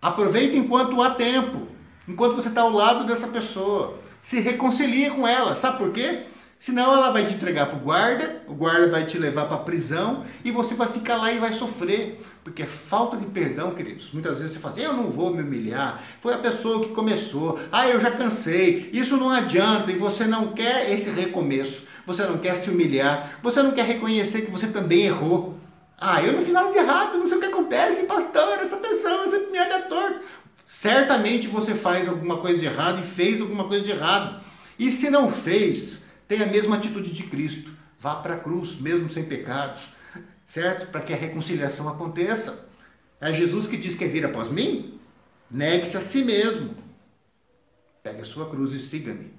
Aproveite 0.00 0.56
enquanto 0.56 1.00
há 1.00 1.14
tempo, 1.14 1.68
enquanto 2.06 2.34
você 2.34 2.48
está 2.48 2.62
ao 2.62 2.70
lado 2.70 3.06
dessa 3.06 3.28
pessoa. 3.28 3.98
Se 4.22 4.40
reconcilie 4.40 5.10
com 5.10 5.26
ela. 5.26 5.54
Sabe 5.54 5.78
por 5.78 5.92
quê? 5.92 6.26
Senão 6.58 6.92
ela 6.92 7.10
vai 7.10 7.26
te 7.26 7.34
entregar 7.34 7.66
para 7.66 7.76
o 7.76 7.80
guarda, 7.80 8.42
o 8.48 8.54
guarda 8.54 8.88
vai 8.88 9.04
te 9.04 9.18
levar 9.18 9.44
para 9.44 9.56
a 9.56 9.60
prisão 9.60 10.24
e 10.44 10.50
você 10.50 10.74
vai 10.74 10.88
ficar 10.88 11.16
lá 11.16 11.30
e 11.30 11.38
vai 11.38 11.52
sofrer. 11.52 12.20
Porque 12.42 12.62
é 12.62 12.66
falta 12.66 13.16
de 13.16 13.26
perdão, 13.26 13.72
queridos. 13.72 14.10
Muitas 14.12 14.38
vezes 14.38 14.54
você 14.54 14.60
fala 14.60 14.74
assim, 14.74 14.84
eu 14.84 14.92
não 14.92 15.10
vou 15.10 15.34
me 15.34 15.42
humilhar, 15.42 16.02
foi 16.20 16.32
a 16.32 16.38
pessoa 16.38 16.80
que 16.80 16.94
começou, 16.94 17.58
ah, 17.70 17.88
eu 17.88 18.00
já 18.00 18.10
cansei, 18.12 18.88
isso 18.92 19.16
não 19.16 19.30
adianta, 19.30 19.90
e 19.90 19.96
você 19.96 20.26
não 20.26 20.52
quer 20.52 20.92
esse 20.92 21.10
recomeço, 21.10 21.84
você 22.06 22.22
não 22.24 22.38
quer 22.38 22.54
se 22.54 22.70
humilhar, 22.70 23.38
você 23.42 23.62
não 23.62 23.72
quer 23.72 23.84
reconhecer 23.84 24.42
que 24.42 24.50
você 24.50 24.68
também 24.68 25.06
errou. 25.06 25.58
Ah, 25.98 26.22
eu 26.22 26.32
não 26.32 26.40
fiz 26.40 26.52
nada 26.52 26.70
de 26.70 26.78
errado, 26.78 27.18
não 27.18 27.28
sei 27.28 27.38
o 27.38 27.40
que 27.40 27.46
acontece, 27.46 28.06
pastor, 28.06 28.58
essa 28.60 28.76
pessoa, 28.76 29.24
esse 29.24 29.50
me 29.50 29.58
olha 29.58 29.82
torto. 29.82 30.20
Certamente 30.64 31.48
você 31.48 31.74
faz 31.74 32.08
alguma 32.08 32.38
coisa 32.38 32.58
de 32.58 32.66
errado 32.66 33.00
e 33.00 33.02
fez 33.02 33.40
alguma 33.40 33.64
coisa 33.64 33.84
de 33.84 33.90
errado. 33.90 34.40
E 34.78 34.92
se 34.92 35.10
não 35.10 35.32
fez, 35.32 36.05
tem 36.28 36.42
a 36.42 36.46
mesma 36.46 36.76
atitude 36.76 37.12
de 37.12 37.24
Cristo. 37.24 37.72
Vá 37.98 38.16
para 38.16 38.34
a 38.34 38.38
cruz, 38.38 38.78
mesmo 38.78 39.10
sem 39.10 39.24
pecados, 39.24 39.82
certo? 40.46 40.90
Para 40.90 41.00
que 41.00 41.12
a 41.12 41.16
reconciliação 41.16 41.88
aconteça. 41.88 42.68
É 43.20 43.32
Jesus 43.32 43.66
que 43.66 43.76
diz 43.76 43.94
que 43.94 44.04
é 44.04 44.08
vir 44.08 44.24
após 44.24 44.50
mim? 44.50 44.98
Negue-se 45.50 45.96
a 45.96 46.00
si 46.00 46.24
mesmo. 46.24 46.74
Pegue 48.02 48.20
a 48.20 48.24
sua 48.24 48.48
cruz 48.48 48.74
e 48.74 48.78
siga-me. 48.78 49.32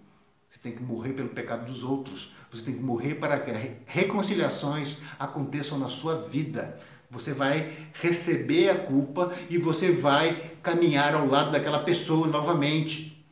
Você 0.48 0.60
tem 0.60 0.72
que 0.72 0.82
morrer 0.82 1.14
pelo 1.14 1.30
pecado 1.30 1.66
dos 1.66 1.84
outros. 1.84 2.32
Você 2.52 2.64
tem 2.64 2.74
que 2.74 2.82
morrer 2.82 3.16
para 3.16 3.40
que 3.40 3.52
reconciliações 3.86 4.98
aconteçam 5.20 5.78
na 5.78 5.88
sua 5.88 6.22
vida. 6.24 6.80
Você 7.10 7.34
vai 7.34 7.72
receber 7.94 8.70
a 8.70 8.76
culpa 8.76 9.34
e 9.50 9.58
você 9.58 9.92
vai 9.92 10.54
caminhar 10.64 11.14
ao 11.14 11.28
lado 11.28 11.52
daquela 11.52 11.80
pessoa 11.80 12.28
novamente. 12.28 13.26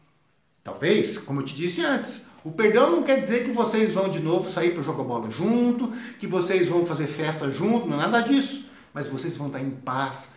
Talvez, 0.63 1.17
como 1.17 1.41
eu 1.41 1.45
te 1.45 1.55
disse 1.55 1.81
antes, 1.81 2.25
o 2.45 2.51
perdão 2.51 2.91
não 2.91 3.01
quer 3.01 3.19
dizer 3.19 3.43
que 3.43 3.49
vocês 3.49 3.95
vão 3.95 4.07
de 4.07 4.19
novo 4.19 4.47
sair 4.47 4.69
para 4.69 4.83
jogar 4.83 5.03
bola 5.03 5.31
junto, 5.31 5.91
que 6.19 6.27
vocês 6.27 6.69
vão 6.69 6.85
fazer 6.85 7.07
festa 7.07 7.49
junto, 7.49 7.87
não 7.87 7.95
é 7.95 8.01
nada 8.01 8.21
disso. 8.21 8.65
Mas 8.93 9.07
vocês 9.07 9.35
vão 9.35 9.47
estar 9.47 9.59
em 9.59 9.71
paz 9.71 10.29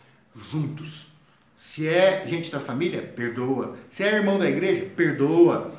juntos. 0.50 1.06
Se 1.54 1.86
é 1.86 2.24
gente 2.26 2.50
da 2.50 2.58
família, 2.58 3.02
perdoa. 3.02 3.76
Se 3.90 4.04
é 4.04 4.14
irmão 4.14 4.38
da 4.38 4.48
igreja, 4.48 4.86
perdoa. 4.96 5.74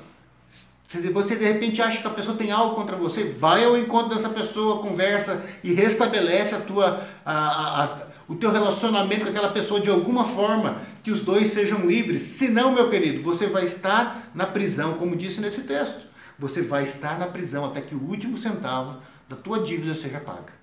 Se 0.87 1.09
você 1.09 1.35
de 1.35 1.45
repente 1.45 1.81
acha 1.81 1.99
que 1.99 2.05
a 2.07 2.11
pessoa 2.11 2.37
tem 2.37 2.51
algo 2.51 2.75
contra 2.75 2.95
você, 2.95 3.23
vai 3.23 3.63
ao 3.65 3.75
encontro 3.75 4.09
dessa 4.09 4.29
pessoa, 4.29 4.83
conversa 4.83 5.43
e 5.63 5.73
restabelece 5.73 6.53
a 6.53 6.59
tua, 6.59 7.07
a, 7.25 7.33
a, 7.33 7.83
a, 7.85 7.99
o 8.27 8.35
teu 8.35 8.51
relacionamento 8.51 9.23
com 9.23 9.31
aquela 9.31 9.49
pessoa 9.49 9.79
de 9.79 9.89
alguma 9.89 10.23
forma, 10.23 10.79
que 11.01 11.09
os 11.09 11.21
dois 11.21 11.49
sejam 11.49 11.87
livres. 11.87 12.21
Senão, 12.21 12.71
meu 12.71 12.87
querido, 12.87 13.23
você 13.23 13.47
vai 13.47 13.63
estar 13.63 14.29
na 14.35 14.45
prisão, 14.45 14.93
como 14.93 15.15
disse 15.15 15.41
nesse 15.41 15.61
texto 15.61 16.08
você 16.39 16.61
vai 16.61 16.83
estar 16.83 17.19
na 17.19 17.27
prisão 17.27 17.65
até 17.65 17.81
que 17.81 17.93
o 17.93 18.01
último 18.01 18.37
centavo 18.37 19.01
da 19.27 19.35
tua 19.35 19.59
dívida 19.59 19.93
seja 19.93 20.19
paga. 20.19 20.53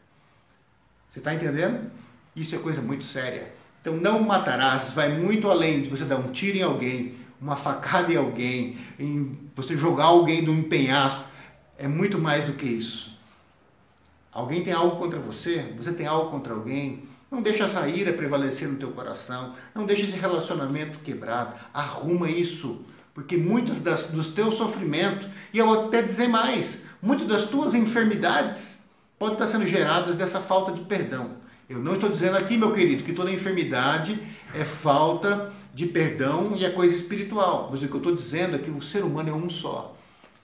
Você 1.11 1.21
está 1.21 1.35
entendendo? 1.35 1.91
Isso 2.35 2.55
é 2.55 2.59
coisa 2.59 2.81
muito 2.81 3.05
séria. 3.05 3.55
Então, 3.81 3.97
não 3.97 4.21
matarás 4.21 4.93
vai 4.93 5.17
muito 5.17 5.49
além 5.49 5.83
de 5.83 5.89
você 5.89 6.05
dar 6.05 6.17
um 6.17 6.33
tiro 6.33 6.59
em 6.59 6.62
alguém, 6.62 7.15
uma 7.41 7.57
facada 7.57 8.12
em 8.12 8.17
alguém, 8.17 8.79
em 8.99 9.39
você 9.55 9.77
jogar 9.77 10.07
alguém 10.07 10.43
do 10.43 10.55
penhasco. 10.65 11.25
É 11.79 11.87
muito 11.87 12.19
mais 12.19 12.45
do 12.45 12.55
que 12.55 12.67
isso. 12.67 13.17
Alguém 14.33 14.65
tem 14.65 14.73
algo 14.73 14.97
contra 14.97 15.19
você, 15.21 15.73
você 15.77 15.93
tem 15.93 16.07
algo 16.07 16.31
contra 16.31 16.53
alguém, 16.53 17.05
não 17.31 17.41
deixa 17.41 17.65
essa 17.65 17.89
ira 17.89 18.12
prevalecer 18.12 18.69
no 18.69 18.77
teu 18.77 18.91
coração, 18.91 19.55
não 19.75 19.87
deixa 19.87 20.03
esse 20.03 20.17
relacionamento 20.17 20.99
quebrado, 20.99 21.55
arruma 21.73 22.31
isso. 22.31 22.85
Porque 23.16 23.35
muitos 23.35 23.81
das, 23.81 24.05
dos 24.05 24.29
teus 24.29 24.57
sofrimentos, 24.57 25.26
e 25.50 25.57
eu 25.57 25.64
vou 25.64 25.87
até 25.87 26.02
dizer 26.02 26.29
mais, 26.29 26.83
muitas 27.00 27.26
das 27.26 27.44
tuas 27.46 27.72
enfermidades 27.72 28.85
podem 29.18 29.33
estar 29.33 29.46
sendo 29.46 29.64
geradas 29.64 30.16
dessa 30.16 30.38
falta 30.38 30.70
de 30.70 30.83
perdão. 30.83 31.31
Eu 31.66 31.79
não 31.79 31.94
estou 31.94 32.11
dizendo 32.11 32.37
aqui, 32.37 32.59
meu 32.59 32.74
querido, 32.74 33.02
que 33.02 33.14
toda 33.14 33.33
enfermidade 33.33 34.20
é 34.52 34.66
falta 34.66 35.50
de 35.72 35.87
perdão 35.87 36.52
e 36.57 36.66
é 36.66 36.68
coisa 36.68 36.94
espiritual. 36.94 37.68
Mas 37.70 37.83
o 37.83 37.88
que 37.88 37.94
eu 37.94 37.96
estou 37.96 38.14
dizendo 38.14 38.57
é 38.57 38.59
que 38.59 38.70
o 38.70 38.83
ser 38.83 39.02
humano 39.02 39.31
é 39.31 39.33
um 39.33 39.48
só. 39.48 39.96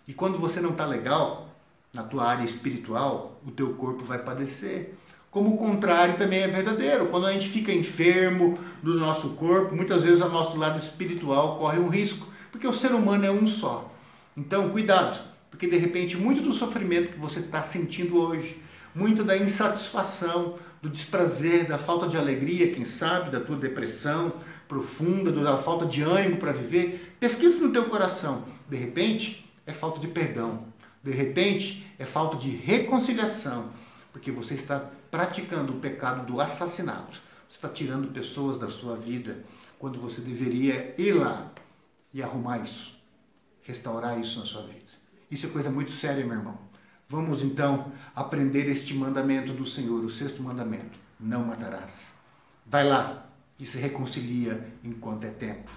E 0.08 0.14
quando 0.14 0.38
você 0.38 0.58
não 0.58 0.70
está 0.70 0.87
legal 0.87 1.48
na 1.92 2.02
tua 2.02 2.24
área 2.24 2.44
espiritual, 2.44 3.38
o 3.46 3.50
teu 3.50 3.74
corpo 3.74 4.02
vai 4.02 4.18
padecer. 4.18 4.94
Como 5.30 5.56
o 5.56 5.58
contrário 5.58 6.16
também 6.16 6.40
é 6.40 6.48
verdadeiro. 6.48 7.08
Quando 7.08 7.26
a 7.26 7.32
gente 7.35 7.50
fica 7.50 7.70
enfermo 7.70 8.58
do 8.82 8.98
nosso 8.98 9.28
corpo, 9.35 9.76
muitas 9.76 10.02
vezes 10.02 10.22
o 10.22 10.28
nosso 10.30 10.56
lado 10.56 10.78
espiritual 10.78 11.58
corre 11.58 11.78
um 11.78 11.90
risco 11.90 12.32
porque 12.52 12.66
o 12.66 12.72
ser 12.72 12.92
humano 12.92 13.24
é 13.24 13.30
um 13.30 13.46
só. 13.46 13.90
Então, 14.36 14.70
cuidado, 14.70 15.18
Porque 15.50 15.66
de 15.66 15.76
repente 15.76 16.16
muito 16.16 16.40
do 16.40 16.52
sofrimento 16.52 17.12
que 17.12 17.18
você 17.18 17.40
está 17.40 17.62
sentindo 17.62 18.18
hoje, 18.18 18.62
muito 18.94 19.22
da 19.22 19.36
insatisfação, 19.36 20.58
do 20.80 20.88
desprazer, 20.88 21.68
da 21.68 21.76
falta 21.76 22.08
de 22.08 22.16
alegria, 22.16 22.72
quem 22.72 22.86
sabe, 22.86 23.30
da 23.30 23.38
tua 23.38 23.56
depressão 23.56 24.32
profunda, 24.66 25.30
da 25.30 25.58
falta 25.58 25.84
de 25.84 26.02
ânimo 26.02 26.38
para 26.38 26.52
viver, 26.52 27.14
pesquisa 27.20 27.60
no 27.60 27.70
teu 27.70 27.84
coração. 27.84 28.44
De 28.68 28.76
repente, 28.76 29.46
é 29.66 29.72
falta 29.72 30.00
de 30.00 30.08
perdão. 30.08 30.64
De 31.04 31.10
repente, 31.10 31.86
é 31.98 32.06
falta 32.06 32.38
de 32.38 32.48
reconciliação, 32.48 33.66
porque 34.10 34.32
você 34.32 34.54
está 34.54 34.90
praticando 35.10 35.74
o 35.74 35.80
pecado 35.80 36.24
do 36.26 36.40
assassinato. 36.40 37.20
Você 37.48 37.58
está 37.58 37.68
tirando 37.68 38.10
pessoas 38.10 38.56
da 38.56 38.68
sua 38.68 38.96
vida 38.96 39.44
quando 39.78 40.00
você 40.00 40.22
deveria 40.22 40.94
ir 40.96 41.12
lá 41.12 41.52
e 42.12 42.22
arrumar 42.22 42.59
isso, 42.59 42.98
restaurar 43.62 44.18
isso 44.18 44.38
na 44.38 44.44
sua 44.44 44.62
vida. 44.62 44.92
Isso 45.31 45.46
é 45.46 45.48
coisa 45.48 45.70
muito 45.70 45.90
séria, 45.90 46.25
meu 46.25 46.37
irmão. 46.37 46.59
Vamos 47.09 47.42
então 47.42 47.92
aprender 48.14 48.68
este 48.68 48.94
mandamento 48.94 49.53
do 49.53 49.66
Senhor, 49.66 50.05
o 50.05 50.11
sexto 50.11 50.42
mandamento: 50.42 50.98
não 51.18 51.44
matarás. 51.44 52.14
Vai 52.66 52.88
lá 52.88 53.27
e 53.59 53.66
se 53.66 53.79
reconcilia 53.79 54.66
enquanto 54.83 55.25
é 55.25 55.31
tempo. 55.31 55.70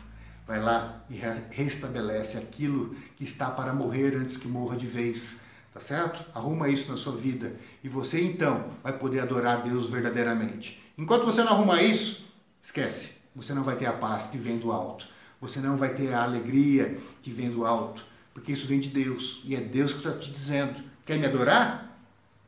Vai 0.48 0.62
lá 0.62 1.04
e 1.10 1.16
restabelece 1.52 2.38
aquilo 2.38 2.96
que 3.16 3.24
está 3.24 3.50
para 3.50 3.74
morrer 3.74 4.16
antes 4.16 4.38
que 4.38 4.48
morra 4.48 4.78
de 4.78 4.86
vez. 4.86 5.42
Tá 5.74 5.80
certo? 5.82 6.24
Arruma 6.34 6.70
isso 6.70 6.90
na 6.90 6.96
sua 6.96 7.18
vida 7.18 7.54
e 7.84 7.90
você 7.90 8.22
então 8.22 8.70
vai 8.82 8.98
poder 8.98 9.20
adorar 9.20 9.62
Deus 9.62 9.90
verdadeiramente. 9.90 10.82
Enquanto 10.98 11.26
você 11.26 11.44
não 11.44 11.52
arrumar 11.52 11.84
isso, 11.84 12.26
esquece. 12.62 13.16
Você 13.36 13.54
não 13.54 13.64
vai 13.64 13.76
ter 13.76 13.86
a 13.86 13.92
paz 13.92 14.28
que 14.28 14.38
vem 14.38 14.58
do 14.58 14.72
alto. 14.72 15.06
Você 15.48 15.60
não 15.60 15.78
vai 15.78 15.94
ter 15.94 16.14
a 16.14 16.24
alegria 16.24 16.98
que 17.22 17.32
vem 17.32 17.52
do 17.52 17.66
alto. 17.66 18.04
Porque 18.34 18.52
isso 18.52 18.68
vem 18.68 18.80
de 18.80 18.90
Deus. 18.90 19.42
E 19.44 19.56
é 19.56 19.62
Deus 19.62 19.92
que 19.92 20.00
está 20.00 20.12
te 20.12 20.32
dizendo 20.32 20.84
Quer 21.06 21.20
me 21.20 21.28
adorar? 21.28 22.00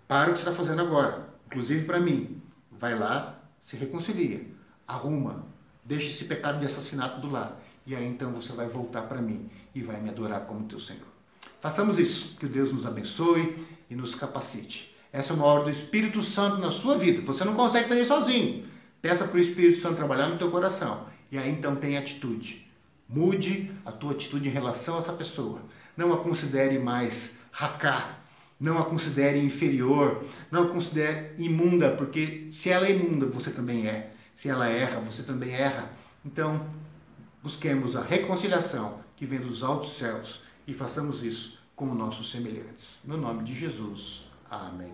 Para 0.08 0.32
o 0.32 0.34
que 0.34 0.40
você 0.40 0.50
está 0.50 0.52
fazendo 0.52 0.82
agora. 0.82 1.30
Inclusive 1.46 1.86
para 1.86 2.00
mim. 2.00 2.42
Vai 2.72 2.98
lá, 2.98 3.40
se 3.62 3.76
reconcilia, 3.76 4.46
arruma, 4.88 5.46
deixa 5.84 6.08
esse 6.08 6.26
pecado 6.26 6.60
de 6.60 6.66
assassinato 6.66 7.20
do 7.20 7.30
lado. 7.30 7.56
E 7.86 7.96
aí 7.96 8.06
então 8.06 8.32
você 8.32 8.52
vai 8.54 8.68
voltar 8.68 9.04
para 9.04 9.22
mim 9.22 9.50
e 9.74 9.82
vai 9.82 10.00
me 10.00 10.10
adorar 10.10 10.42
como 10.42 10.66
teu 10.66 10.80
Senhor. 10.80 11.08
Façamos 11.60 12.00
isso. 12.00 12.36
Que 12.38 12.48
Deus 12.48 12.72
nos 12.72 12.86
abençoe 12.86 13.66
e 13.90 13.96
nos 13.96 14.16
capacite. 14.16 14.96
Essa 15.12 15.34
é 15.34 15.36
uma 15.36 15.46
obra 15.46 15.66
do 15.66 15.70
Espírito 15.72 16.22
Santo 16.22 16.58
na 16.58 16.72
sua 16.72 16.98
vida. 16.98 17.22
Você 17.22 17.44
não 17.44 17.56
consegue 17.56 17.88
fazer 17.88 18.06
sozinho. 18.06 18.66
Peça 19.02 19.26
para 19.26 19.38
o 19.38 19.42
Espírito 19.42 19.80
Santo 19.80 19.96
trabalhar 19.96 20.30
no 20.30 20.38
teu 20.38 20.52
coração. 20.52 21.08
E 21.32 21.38
aí 21.38 21.50
então 21.50 21.76
tem 21.76 21.98
atitude. 21.98 22.67
Mude 23.10 23.72
a 23.86 23.92
tua 23.92 24.12
atitude 24.12 24.50
em 24.50 24.52
relação 24.52 24.96
a 24.96 25.00
essa 25.00 25.14
pessoa. 25.14 25.62
Não 25.96 26.14
a 26.14 26.18
considere 26.18 26.78
mais 26.78 27.38
racá, 27.52 28.18
não 28.60 28.78
a 28.78 28.86
considere 28.86 29.40
inferior, 29.40 30.24
não 30.52 30.64
a 30.64 30.68
considere 30.70 31.32
imunda, 31.38 31.92
porque 31.92 32.50
se 32.52 32.70
ela 32.70 32.88
é 32.88 32.92
imunda, 32.92 33.26
você 33.26 33.52
também 33.52 33.88
é. 33.88 34.14
Se 34.36 34.50
ela 34.50 34.68
erra, 34.68 35.00
você 35.00 35.24
também 35.24 35.54
erra. 35.54 35.90
Então, 36.26 36.68
busquemos 37.42 37.96
a 37.96 38.02
reconciliação 38.02 39.00
que 39.16 39.26
vem 39.26 39.40
dos 39.40 39.64
altos 39.64 39.98
céus 39.98 40.44
e 40.68 40.74
façamos 40.74 41.24
isso 41.24 41.60
com 41.76 41.86
os 41.86 41.98
nossos 41.98 42.30
semelhantes. 42.30 43.00
No 43.06 43.18
nome 43.18 43.44
de 43.44 43.56
Jesus. 43.56 44.26
Amém. 44.50 44.94